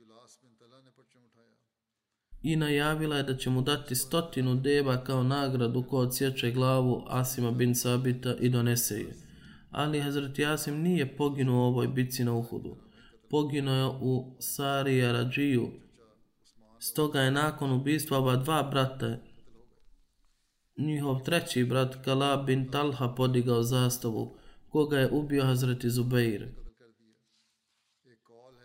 [2.41, 7.51] I najavila je da će mu dati stotinu deba kao nagradu ko odsjeće glavu Asima
[7.51, 9.15] bin Sabita i donese je.
[9.71, 12.77] Ali Hazreti Asim nije poginuo u ovoj bici na Uhudu.
[13.29, 15.71] Poginuo je u Sarija Rađiju,
[16.79, 19.17] Stoga je nakon ubistva ova dva brata,
[20.77, 24.37] njihov treći brat Kalab bin Talha podigao zastavu,
[24.69, 26.47] koga je ubio Hazreti Zubeir.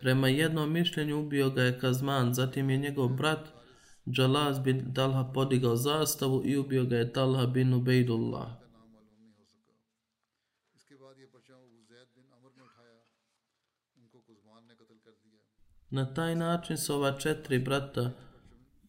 [0.00, 3.48] Prema jednom mišljenju ubio ga je Kazman, zatim je njegov brat
[4.10, 8.48] Džalaz bin Talha podigao zastavu i ubio ga je Talha bin Ubejdullah.
[15.90, 18.10] Na taj način su ova četiri brata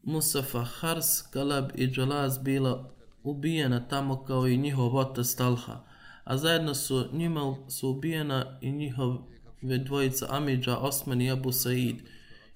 [0.03, 2.93] Musafa, Hars, Kalab i Džalaz bila
[3.23, 5.83] ubijena tamo kao i njihov otac Talha,
[6.23, 9.17] a zajedno su njima su ubijena i njihove
[9.61, 11.95] dvojica Amidža, Osman i Abu Said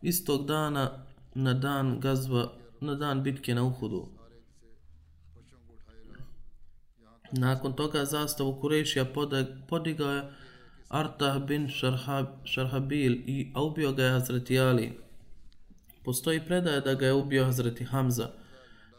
[0.02, 2.52] istog dana na dan gazva,
[2.82, 4.08] na dan bitke na Uhudu.
[7.32, 9.06] Nakon toga zastavu Kurešija
[9.68, 10.32] podigao je
[10.90, 15.00] Artah bin Šarhab, Šarhabil i ubio ga je Hazreti Ali.
[16.04, 18.30] Postoji predaje da ga je ubio Hazreti Hamza.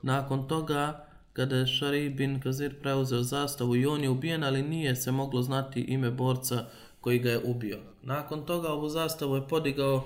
[0.03, 1.08] Nakon toga,
[1.39, 5.43] kada je Šari bin Kazir preuzeo zastavu i on je ubijen, ali nije se moglo
[5.43, 6.65] znati ime borca
[7.01, 7.79] koji ga je ubio.
[8.03, 10.05] Nakon toga ovu zastavu je podigao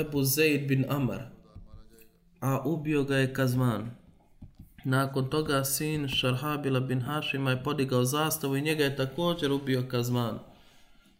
[0.00, 1.22] Ebu Zaid bin Amar,
[2.40, 3.90] a ubio ga je Kazman.
[4.84, 10.38] Nakon toga sin Šarhabila bin Hašima je podigao zastavu i njega je također ubio Kazman.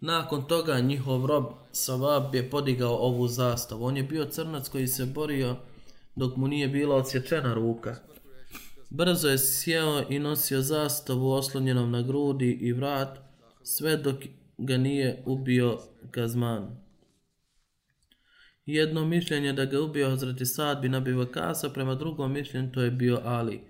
[0.01, 3.85] Nakon toga njihov rob Savab je podigao ovu zastavu.
[3.85, 5.57] On je bio crnac koji se borio
[6.17, 7.97] dok mu nije bila odsječena ruka.
[8.91, 13.19] Brzo je sjeo i nosio zastavu oslonjenom na grudi i vrat,
[13.63, 14.17] sve dok
[14.59, 15.79] ga nije ubio
[16.11, 16.87] Kazman.
[18.67, 22.91] Jedno mišljenje da ga ubio Hazreti Sad bin Abi Vakasa, prema drugom mišljenju to je
[22.91, 23.61] bio Ali.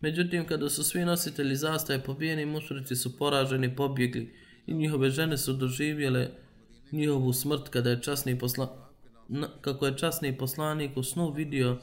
[0.00, 4.34] Međutim, kada su svi nositelji zastave pobijeni, mušrici su poraženi, pobjegli
[4.66, 6.30] i njihove žene su doživjele
[6.92, 8.92] njihovu smrt kada je časni posla...
[9.60, 11.78] kako je časni poslanik u snu vidio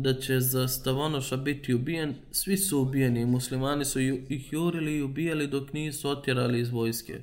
[0.00, 5.02] da će za Stavonoša biti ubijen, svi su ubijeni i muslimani su ih jurili i
[5.02, 7.20] ubijali dok nisu otjerali iz vojske.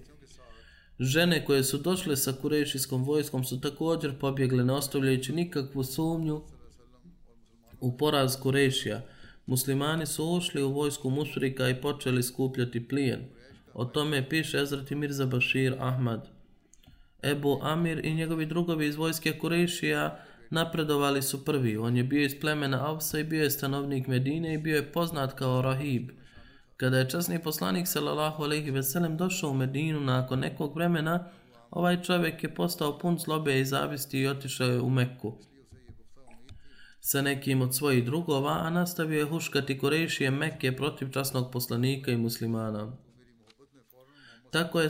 [0.99, 6.41] Žene koje su došle sa kurešijskom vojskom su također pobjegle ne ostavljajući nikakvu sumnju
[7.79, 9.01] u poraz Kurešija.
[9.45, 13.21] Muslimani su ušli u vojsku mušrika i počeli skupljati plijen.
[13.73, 16.29] O tome piše Ezrati Mirza Bashir Ahmad.
[17.23, 21.77] Ebu Amir i njegovi drugovi iz vojske Kurešija napredovali su prvi.
[21.77, 25.33] On je bio iz plemena Avsa i bio je stanovnik Medine i bio je poznat
[25.33, 26.09] kao Rahib.
[26.77, 31.29] Kada je časni poslanik sallallahu alejhi ve sellem došao u Medinu nakon nekog vremena,
[31.71, 35.37] ovaj čovjek je postao pun zlobe i zavisti i otišao je u Mekku
[37.05, 42.17] sa nekim od svojih drugova, a nastavio je huškati Korejšije Mekke protiv časnog poslanika i
[42.17, 42.97] muslimana.
[44.51, 44.89] Tako je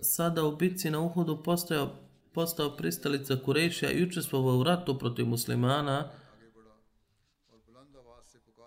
[0.00, 2.01] sada u bitci na Uhudu postao,
[2.34, 6.08] postao pristalica Kurešija i učestvovao u ratu protiv muslimana.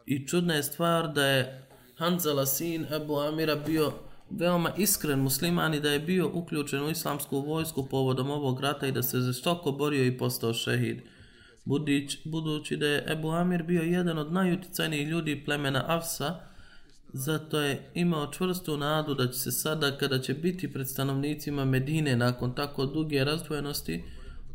[0.05, 3.93] I čudna je stvar da je Hanzala sin Ebu Amira bio
[4.29, 8.91] veoma iskren musliman i da je bio uključen u islamsku vojsku povodom ovog rata i
[8.91, 11.01] da se žestoko borio i postao šehid.
[11.65, 16.39] Budić, budući da je Ebu Amir bio jedan od najuticajnijih ljudi plemena Afsa,
[17.17, 22.15] zato je imao čvrstu nadu da će se sada, kada će biti pred stanovnicima Medine
[22.15, 24.03] nakon tako duge razdvojenosti,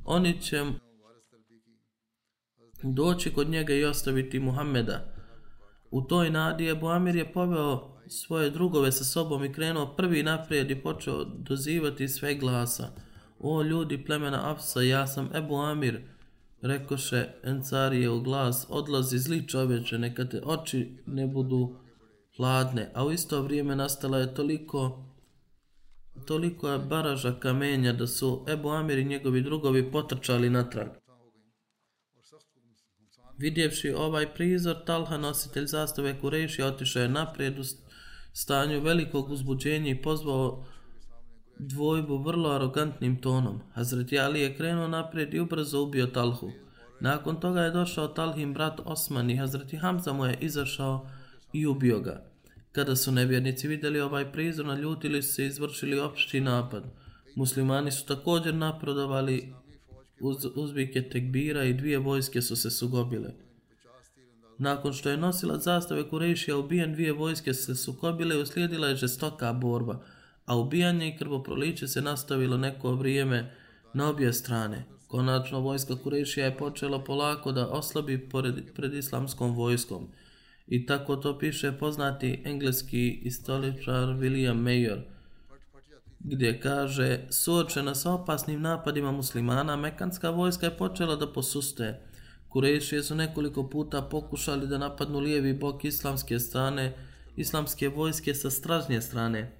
[0.04, 0.64] oni će
[2.82, 5.14] doći kod njega i ostaviti Muhammeda.
[5.90, 10.70] U toj nadi Ebu Amir je poveo svoje drugove sa sobom i krenuo prvi naprijed
[10.70, 12.88] i počeo dozivati sve glasa.
[13.38, 16.00] O ljudi plemena Afsa, ja sam Ebu Amir,
[16.62, 21.76] rekoše Encarije u glas, odlazi zli čovječe, neka te oči ne budu
[22.36, 25.06] hladne, a u isto vrijeme nastala je toliko
[26.26, 30.88] toliko je baraža kamenja da su Ebu Amir i njegovi drugovi potrčali natrag.
[33.38, 37.62] Vidjevši ovaj prizor, Talha, nositelj zastave Kureši, otišao je naprijed u
[38.32, 40.64] stanju velikog uzbuđenja i pozvao
[41.58, 43.60] dvojbu vrlo arogantnim tonom.
[43.74, 46.50] Hazreti Ali je krenuo naprijed i ubrzo ubio Talhu.
[47.00, 51.08] Nakon toga je došao Talhin brat Osman i Hazreti Hamza mu je izašao
[51.52, 52.30] i ubio ga.
[52.72, 56.84] Kada su nevjernici vidjeli ovaj prizor, naljutili su se i izvršili opšti napad.
[57.36, 59.54] Muslimani su također naprodovali
[60.20, 63.30] uz uzbike tekbira i dvije vojske su se sugobile.
[64.58, 69.52] Nakon što je nosila zastave Kurešija ubijen, dvije vojske se sukobile i uslijedila je žestoka
[69.52, 70.04] borba,
[70.44, 73.52] a ubijanje i krvoproliče se nastavilo neko vrijeme
[73.94, 74.84] na obje strane.
[75.06, 80.08] Konačno vojska Kurešija je počela polako da oslabi pored, pred islamskom vojskom.
[80.70, 85.00] I tako to piše poznati engleski istoričar William Mayer–
[86.24, 92.00] gdje kaže suočena sa opasnim napadima muslimana, mekanska vojska je počela da posuste.
[92.48, 96.96] Kurešije su nekoliko puta pokušali da napadnu lijevi bok islamske strane,
[97.36, 99.52] islamske vojske sa stražnje strane,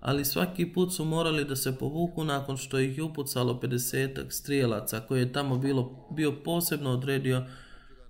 [0.00, 5.00] ali svaki put su morali da se povuku nakon što ih je upucalo 50 strijelaca
[5.00, 7.44] koje je tamo bilo, bio posebno odredio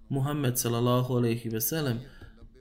[0.09, 2.01] Muhammed sallallahu alejhi ve sellem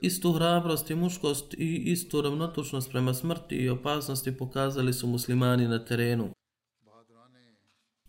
[0.00, 5.84] istu hrabrost i muškost i istu ravnotučnost prema smrti i opasnosti pokazali su muslimani na
[5.84, 6.30] terenu.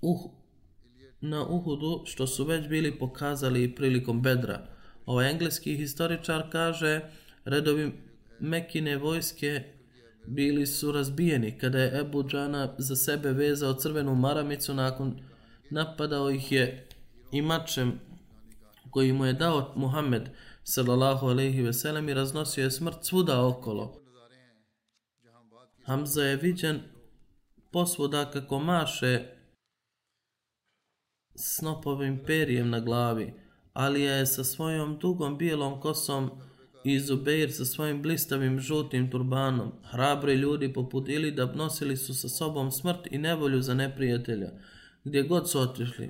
[0.01, 0.31] Uh,
[1.21, 4.67] na Uhudu, što su već bili pokazali prilikom Bedra.
[5.05, 7.01] Ovaj engleski historičar kaže,
[7.45, 7.91] redovi
[8.39, 9.63] Mekine vojske
[10.25, 15.19] bili su razbijeni kada je Ebu Džana za sebe vezao crvenu maramicu nakon
[15.69, 16.87] napadao ih je
[17.31, 17.99] i mačem
[18.89, 20.29] koji mu je dao Muhammed
[20.69, 24.01] sallallahu alaihi ve sellem i raznosio je smrt svuda okolo.
[25.85, 26.81] Hamza je viđen
[27.71, 29.25] posvuda kako maše
[31.35, 33.33] snopovim perijem na glavi,
[33.73, 36.31] ali je sa svojom dugom bijelom kosom
[36.83, 39.71] i Zubeir sa svojim blistavim žutim turbanom.
[39.83, 44.51] Hrabri ljudi poput Ilida nosili su sa sobom smrt i nevolju za neprijatelja,
[45.03, 46.09] gdje god su otišli.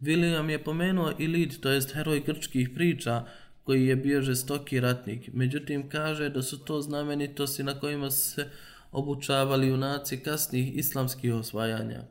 [0.00, 3.26] William je pomenuo Ilid, to jest heroj grčkih priča,
[3.64, 5.30] koji je bio žestoki ratnik.
[5.32, 8.50] Međutim, kaže da su to znamenitosti na kojima se
[8.92, 12.02] obučavali junaci kasnih islamskih osvajanja.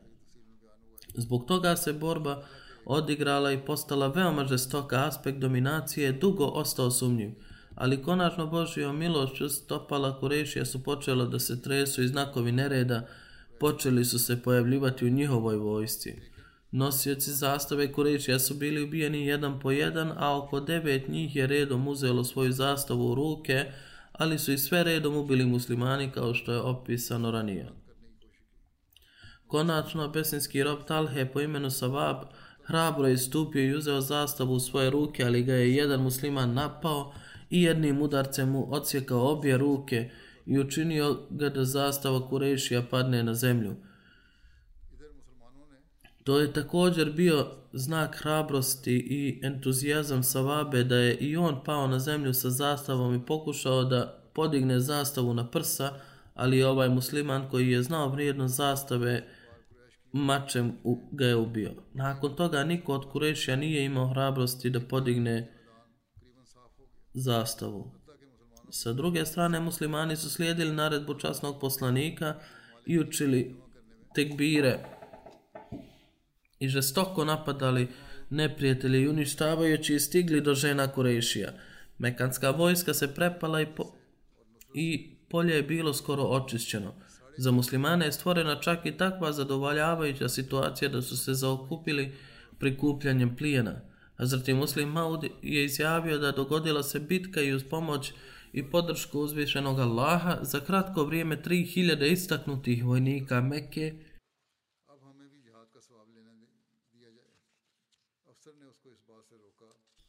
[1.14, 2.44] Zbog toga se borba
[2.84, 7.30] odigrala i postala veoma žestoka aspekt dominacije, dugo ostao sumnjiv.
[7.74, 13.06] Ali konačno Božio milošću stopala Kurešija su počela da se tresu i znakovi nereda
[13.60, 16.33] počeli su se pojavljivati u njihovoj vojsci.
[16.76, 21.88] Nosioci zastave Kurešija su bili ubijeni jedan po jedan, a oko devet njih je redom
[21.88, 23.64] uzelo svoju zastavu u ruke,
[24.12, 27.68] ali su i sve redom ubili muslimani kao što je opisano ranije.
[29.46, 32.16] Konačno, besinski rob Talhe po imenu Savab
[32.64, 37.12] hrabro je stupio i uzeo zastavu u svoje ruke, ali ga je jedan musliman napao
[37.50, 40.10] i jednim udarcem mu odsjekao obje ruke
[40.46, 43.76] i učinio ga da zastava Kurešija padne na zemlju.
[46.24, 51.98] To je također bio znak hrabrosti i entuzijazam Savabe da je i on pao na
[51.98, 55.92] zemlju sa zastavom i pokušao da podigne zastavu na prsa,
[56.34, 59.28] ali ovaj musliman koji je znao vrijednost zastave
[60.12, 60.72] mačem
[61.12, 61.72] ga je ubio.
[61.94, 65.52] Nakon toga niko od Kurešija nije imao hrabrosti da podigne
[67.14, 67.90] zastavu.
[68.70, 72.34] Sa druge strane, muslimani su slijedili naredbu časnog poslanika
[72.86, 73.56] i učili
[74.14, 74.93] tekbire
[76.58, 77.88] i žestoko napadali
[78.30, 81.52] neprijatelji i uništavajući i stigli do žena Kurešija.
[81.98, 83.92] Mekanska vojska se prepala i, po,
[84.74, 86.94] i polje je bilo skoro očišćeno.
[87.36, 92.12] Za muslimane je stvorena čak i takva zadovoljavajuća situacija da su se zaokupili
[92.58, 93.80] prikupljanjem plijena.
[94.16, 98.12] Hazreti Muslim Maud je izjavio da dogodila se bitka i uz pomoć
[98.52, 103.94] i podršku uzvišenog Allaha za kratko vrijeme 3000 istaknutih vojnika Mekke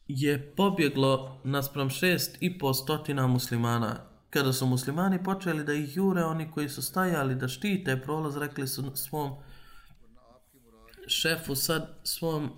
[0.08, 3.96] je pobjeglo naspram šest i po stotina muslimana.
[4.30, 8.68] Kada su muslimani počeli da ih jure, oni koji su stajali da štite prolaz, rekli
[8.68, 9.36] su svom
[11.06, 12.50] šefu, sad svom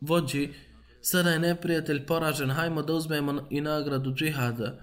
[0.00, 0.52] vođi,
[1.00, 4.80] sada je neprijatelj poražen, hajmo da uzmemo i nagradu džihada.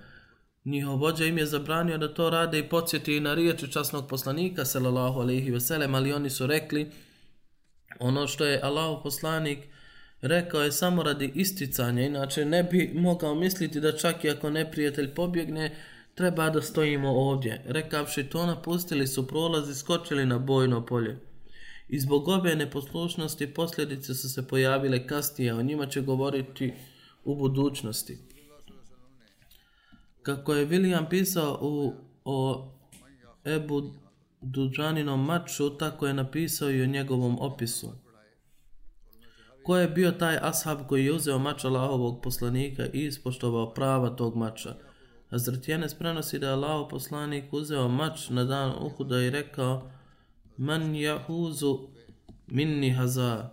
[0.66, 5.20] Njihov vođa im je zabranio da to rade i podsjeti na riječi časnog poslanika, sallallahu
[5.20, 6.92] alaihi veselem, ali oni su rekli
[8.00, 9.68] ono što je Allah poslanik
[10.22, 15.14] rekao je samo radi isticanja, inače ne bi mogao misliti da čak i ako neprijatelj
[15.14, 15.76] pobjegne,
[16.16, 17.62] treba da stojimo ovdje.
[17.66, 21.20] Rekavši to, napustili su prolaz i skočili na bojno polje.
[21.90, 26.74] I zbog ove neposlušnosti posljedice su se pojavile kasnije, o njima će govoriti
[27.24, 28.18] u budućnosti.
[30.22, 31.94] Kako je William pisao u,
[32.26, 32.70] o
[33.46, 33.94] Ebu
[34.42, 38.09] Duđaninom maču, tako je napisao i o njegovom opisu.
[39.70, 44.36] Ko je bio taj ashab koji je uzeo mač Allahovog poslanika i ispoštovao prava tog
[44.36, 44.76] mača?
[45.30, 49.92] Hazret Jenes prenosi da je Allahov poslanik uzeo mač na dan Uhuda i rekao
[50.58, 51.80] Man jahuzu
[52.48, 53.50] minni haza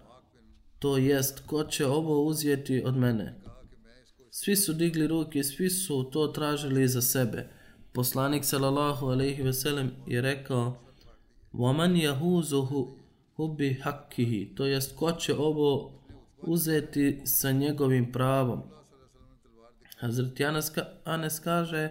[0.79, 3.41] To jest, ko će ovo uzjeti od mene?
[4.31, 7.49] Svi su digli ruke, svi su to tražili za sebe.
[7.93, 10.79] Poslanik sallallahu alejhi ve sellem je rekao:
[11.53, 12.97] "Wa man yahuzuhu
[13.35, 15.96] hubbi hakkihi", to jest ko će ovo
[16.47, 18.63] uzeti sa njegovim pravom.
[19.99, 20.73] Hazreti Anas,
[21.05, 21.91] Anas kaže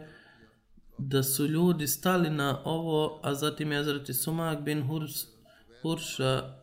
[0.98, 5.26] da su ljudi stali na ovo, a zatim je Hazreti Sumak bin Hurs,
[5.82, 6.56] Hurša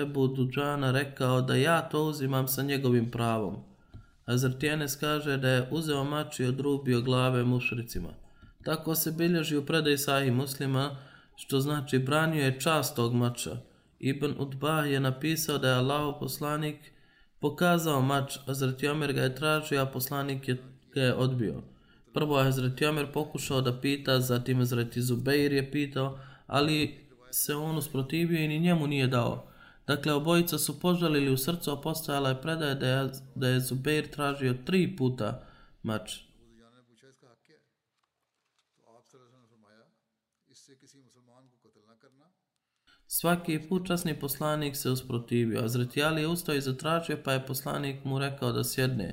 [0.00, 3.56] Ebu Duđana rekao da ja to uzimam sa njegovim pravom.
[4.26, 8.08] Hazreti Anas kaže da je uzeo mač i odrubio glave mušricima.
[8.64, 10.96] Tako se bilježi u predaj sahih muslima,
[11.36, 13.56] što znači branio je čast tog mača.
[14.02, 16.76] Ibn Utbah je napisao da je Allah poslanik
[17.40, 20.56] pokazao mač, a Omer ga je tražio, a poslanik je,
[20.94, 21.62] ga je odbio.
[22.14, 27.76] Prvo je Hazreti Omer pokušao da pita, zatim Hazreti Zubeir je pitao, ali se on
[27.76, 29.46] usprotivio i ni njemu nije dao.
[29.86, 34.10] Dakle, obojica su požalili u srcu, a postojala je predaje da je, da je Zubeir
[34.10, 35.46] tražio tri puta
[35.82, 36.31] mač.
[43.14, 48.04] Svaki put časni poslanik se usprotivio, a Zretijali je ustao i zatražio, pa je poslanik
[48.04, 49.12] mu rekao da sjedne,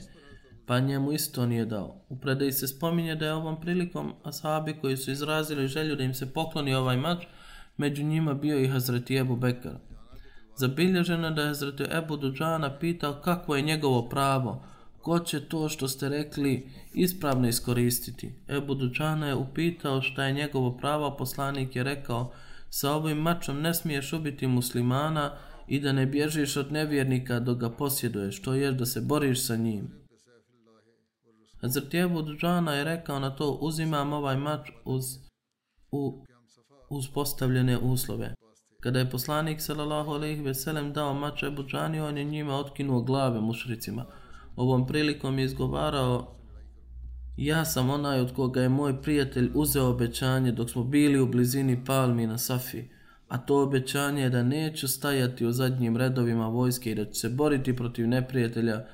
[0.65, 1.95] pa njemu isto nije dao.
[2.09, 6.13] U predaji se spominje da je ovom prilikom ashabi koji su izrazili želju da im
[6.13, 7.25] se pokloni ovaj mač,
[7.77, 9.75] među njima bio i Hazreti Ebu Bekar.
[10.55, 14.63] Zabilježeno da je Hazreti Ebu Duđana pitao kakvo je njegovo pravo,
[15.01, 18.33] ko će to što ste rekli ispravno iskoristiti.
[18.47, 22.31] Ebu Duđana je upitao šta je njegovo pravo, a poslanik je rekao
[22.69, 27.69] sa ovim mačom ne smiješ ubiti muslimana i da ne bježiš od nevjernika dok ga
[27.69, 29.99] posjeduješ, to je da se boriš sa njim.
[31.61, 35.03] Hazreti Ebu Džana je rekao na to uzimam ovaj mač uz,
[35.91, 36.25] u,
[36.89, 38.33] uz postavljene uslove.
[38.79, 43.01] Kada je poslanik sallallahu alejhi ve sellem dao mač Ebu Džani, on je njima otkinuo
[43.01, 44.05] glave mušricima.
[44.55, 46.38] Ovom prilikom je izgovarao
[47.41, 51.85] Ja sam onaj od koga je moj prijatelj uzeo obećanje dok smo bili u blizini
[51.85, 52.83] Palmi na Safi,
[53.27, 57.29] a to obećanje je da neću stajati u zadnjim redovima vojske i da ću se
[57.29, 58.85] boriti protiv neprijatelja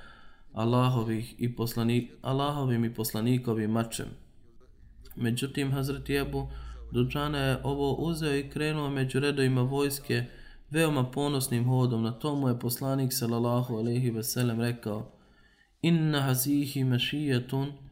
[0.53, 4.05] Allahovih i poslanik, Allahovim i poslanikovim mačem.
[5.15, 6.47] Međutim, Hazreti Ebu
[6.91, 10.23] Duđana je ovo uzeo i krenuo među redovima vojske
[10.69, 12.03] veoma ponosnim hodom.
[12.03, 15.11] Na tomu je poslanik sallallahu alaihi ve sellem rekao
[15.81, 17.84] Inna hazihi mašijetun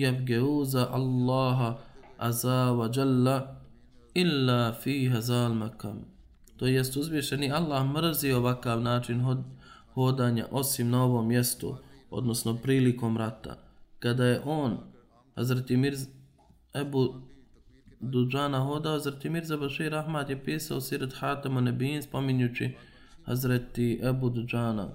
[0.00, 1.76] jevgeuza الله
[2.18, 3.56] aza wa jalla
[4.14, 5.70] illa fi hazal.
[6.56, 9.38] To jest uzvišeni Allah mrzi ovakav način hod,
[9.94, 11.76] hodanja osim na ovom mjestu,
[12.10, 13.56] odnosno prilikom rata.
[13.98, 14.78] Kada je on,
[15.34, 16.06] Hazreti Mirz
[16.74, 17.14] Ebu
[18.00, 22.74] Duđana hodao, Hazreti Mirza Bashir Ahmad je pisao Sirat Hatama Nebin spominjući
[23.24, 24.88] Hazreti Ebu Duđana.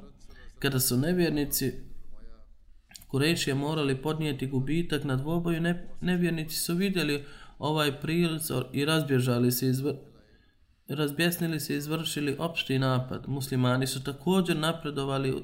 [0.59, 1.73] Kada su nevjernici
[3.07, 7.23] Kurešije morali podnijeti gubitak na dvoboju, ne, nevjernici su vidjeli
[7.59, 9.93] ovaj prilazor i razbježali se izvr...
[10.87, 13.23] razbjesnili se i izvršili opšti napad.
[13.27, 15.43] Muslimani su također napredovali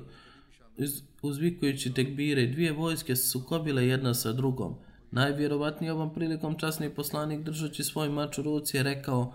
[0.78, 2.47] uz, uzvikujući tekbire.
[2.47, 4.76] Dvije vojske su sukobile jedna sa drugom.
[5.11, 9.34] Najvjerovatnije ovom prilikom časni poslanik držući svoj mač u ruci je rekao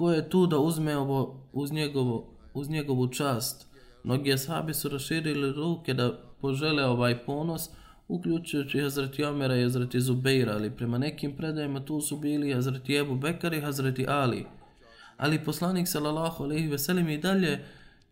[0.00, 3.66] ko je tu da uzme ovo uz, njegovo, uz njegovu čast.
[4.04, 7.70] Mnogi ashabi su raširili ruke da požele ovaj ponos,
[8.10, 13.14] uključujući Hazreti Omera i Hazreti Zubeira, ali prema nekim predajima tu su bili Hazreti Ebu
[13.14, 14.46] Bekar i Hazreti Ali.
[15.16, 17.64] Ali poslanik sallallahu alejhi ve sellem i dalje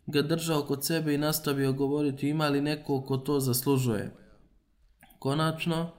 [0.07, 4.11] ga držao kod sebe i nastavio govoriti ima li neko ko to zaslužuje.
[5.19, 5.91] Konačno,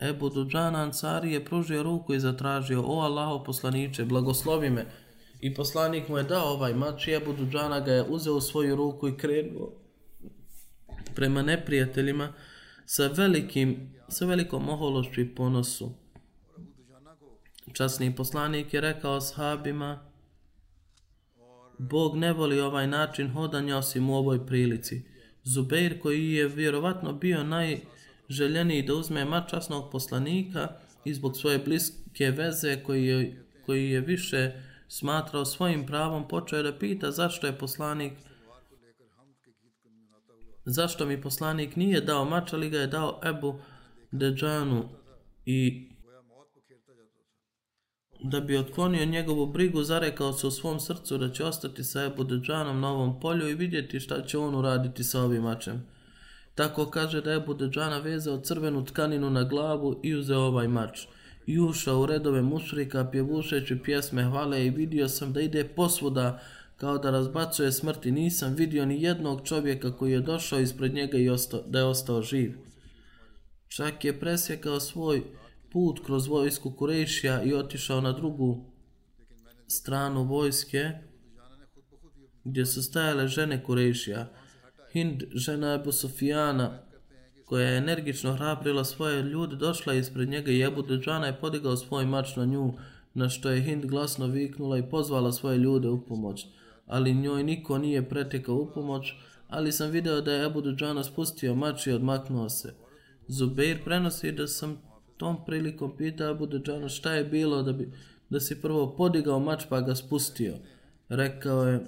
[0.00, 4.86] Ebu Duđan Ansari je pružio ruku i zatražio, o Allaho poslaniče, blagoslovi me.
[5.40, 8.76] I poslanik mu je dao ovaj mač i Ebu Duđana ga je uzeo u svoju
[8.76, 9.83] ruku i krenuo
[11.14, 12.32] prema neprijateljima
[12.86, 15.92] sa velikim, sa velikom ohološću i ponosu.
[17.72, 20.14] Časni poslanik je rekao sahabima,
[21.78, 25.02] Bog ne voli ovaj način hodanja osim u ovoj prilici.
[25.44, 30.68] Zubeir koji je vjerovatno bio najželjeniji da uzme mač časnog poslanika
[31.04, 34.52] i zbog svoje bliske veze koji je, koji je više
[34.88, 38.12] smatrao svojim pravom, počeo je da pita zašto je poslanik
[40.64, 43.60] zašto mi poslanik nije dao mač, ali ga je dao Ebu
[44.12, 44.88] Deđanu
[45.46, 45.88] i
[48.22, 52.24] da bi otklonio njegovu brigu, zarekao se u svom srcu da će ostati sa Ebu
[52.24, 55.94] Deđanom na ovom polju i vidjeti šta će on uraditi sa ovim mačem.
[56.54, 61.00] Tako kaže da je Budeđana vezao crvenu tkaninu na glavu i uzeo ovaj mač.
[61.46, 66.40] I ušao u redove mušrika pjevušeći pjesme hvale i vidio sam da ide posvuda
[66.84, 68.12] kao da razbacuje smrti.
[68.12, 72.22] Nisam vidio ni jednog čovjeka koji je došao ispred njega i ostao, da je ostao
[72.22, 72.56] živ.
[73.68, 75.22] Čak je presjekao svoj
[75.72, 78.64] put kroz vojsku Kurešija i otišao na drugu
[79.66, 80.90] stranu vojske
[82.44, 84.28] gdje su stajale žene Kurešija.
[84.92, 86.78] Hind, žena Ebu Sofijana,
[87.44, 92.06] koja je energično hrabrila svoje ljude, došla ispred njega i Ebu Deđana je podigao svoj
[92.06, 92.72] mač na nju,
[93.14, 96.46] na što je Hind glasno viknula i pozvala svoje ljude u pomoć
[96.86, 99.12] ali njoj niko nije pretekao u pomoć,
[99.48, 102.74] ali sam video da je Abu Dujana spustio mač i odmaknuo se.
[103.28, 104.82] Zubeir prenosi da sam
[105.16, 107.92] tom prilikom pitao Abu Dujana šta je bilo da bi
[108.30, 110.54] da si prvo podigao mač pa ga spustio.
[111.08, 111.86] Rekao je,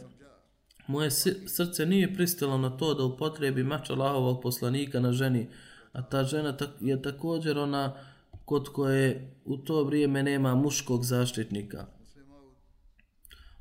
[0.86, 1.10] moje
[1.46, 5.48] srce nije pristalo na to da upotrebi mač Allahovog poslanika na ženi,
[5.92, 7.94] a ta žena je također ona
[8.44, 11.86] kod koje u to vrijeme nema muškog zaštitnika.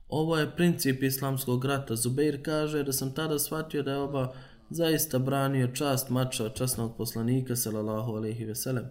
[0.10, 1.96] Ovo je princip islamskog rata.
[1.96, 4.34] Zubeir kaže da sam tada shvatio da je oba
[4.70, 8.86] zaista branio čast mača časnog poslanika sallallahu alejhi ve sellem.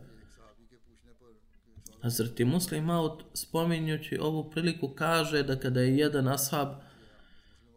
[2.02, 6.68] Hazreti Muslim Maud spominjući ovu priliku kaže da kada je jedan ashab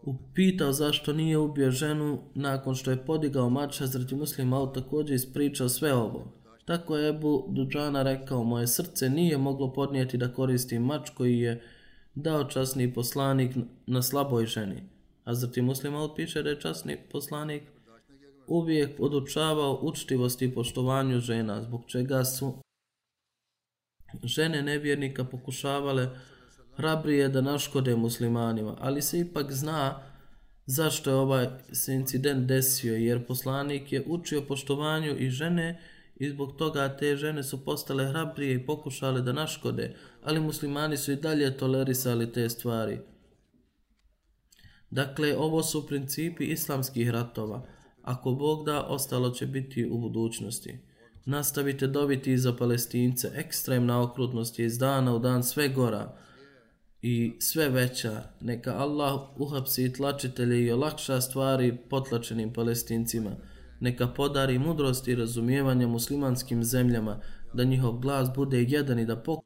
[0.02, 5.70] upitao zašto nije ubio ženu nakon što je podigao mač, Hazreti Muslim Maud također ispričao
[5.70, 6.34] sve ovo.
[6.66, 11.62] Tako je Ebu Duđana rekao, moje srce nije moglo podnijeti da koristim mač koji je
[12.18, 13.56] dao časni poslanik
[13.88, 14.84] na slaboj ženi.
[15.24, 17.64] A zatim muslima piše da je časni poslanik
[18.48, 22.54] uvijek odučavao učtivosti i poštovanju žena, zbog čega su
[24.24, 26.10] žene nevjernika pokušavale
[26.76, 30.00] hrabrije da naškode muslimanima, ali se ipak zna
[30.66, 35.82] zašto je ovaj se incident desio, jer poslanik je učio poštovanju i žene
[36.16, 39.96] i zbog toga te žene su postale hrabrije i pokušale da naškode,
[40.28, 43.00] ali muslimani su i dalje tolerisali te stvari.
[44.90, 47.68] Dakle, ovo su principi islamskih ratova.
[48.02, 50.80] Ako Bog da, ostalo će biti u budućnosti.
[51.26, 53.32] Nastavite dobiti za palestince.
[53.36, 56.18] Ekstremna okrutnost je iz dana u dan sve gora
[57.02, 58.24] i sve veća.
[58.42, 63.36] Neka Allah uhapsi tlačitelje i olakša stvari potlačenim palestincima
[63.80, 67.20] neka podari mudrost i razumijevanje muslimanskim zemljama,
[67.54, 69.40] da njihov glas bude jedan i da pok...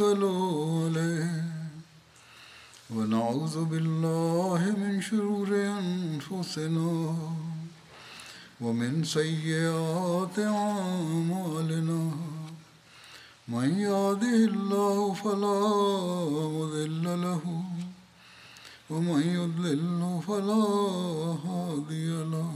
[0.00, 0.24] ونتوكل
[0.96, 1.44] عليه.
[2.90, 7.16] ونعوذ بالله من شرور أنفسنا
[8.60, 12.02] ومن سيئات أعمالنا.
[13.48, 15.60] من يهده الله فلا
[16.56, 17.44] مضل له
[18.90, 20.64] ومن يضلل فلا
[21.44, 22.52] هادي له.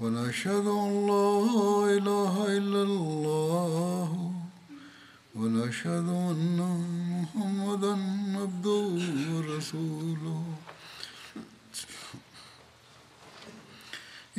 [0.00, 1.09] ونشهد أن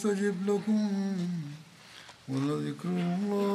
[0.00, 0.90] يستجب لكم
[2.28, 3.49] ولذكر الله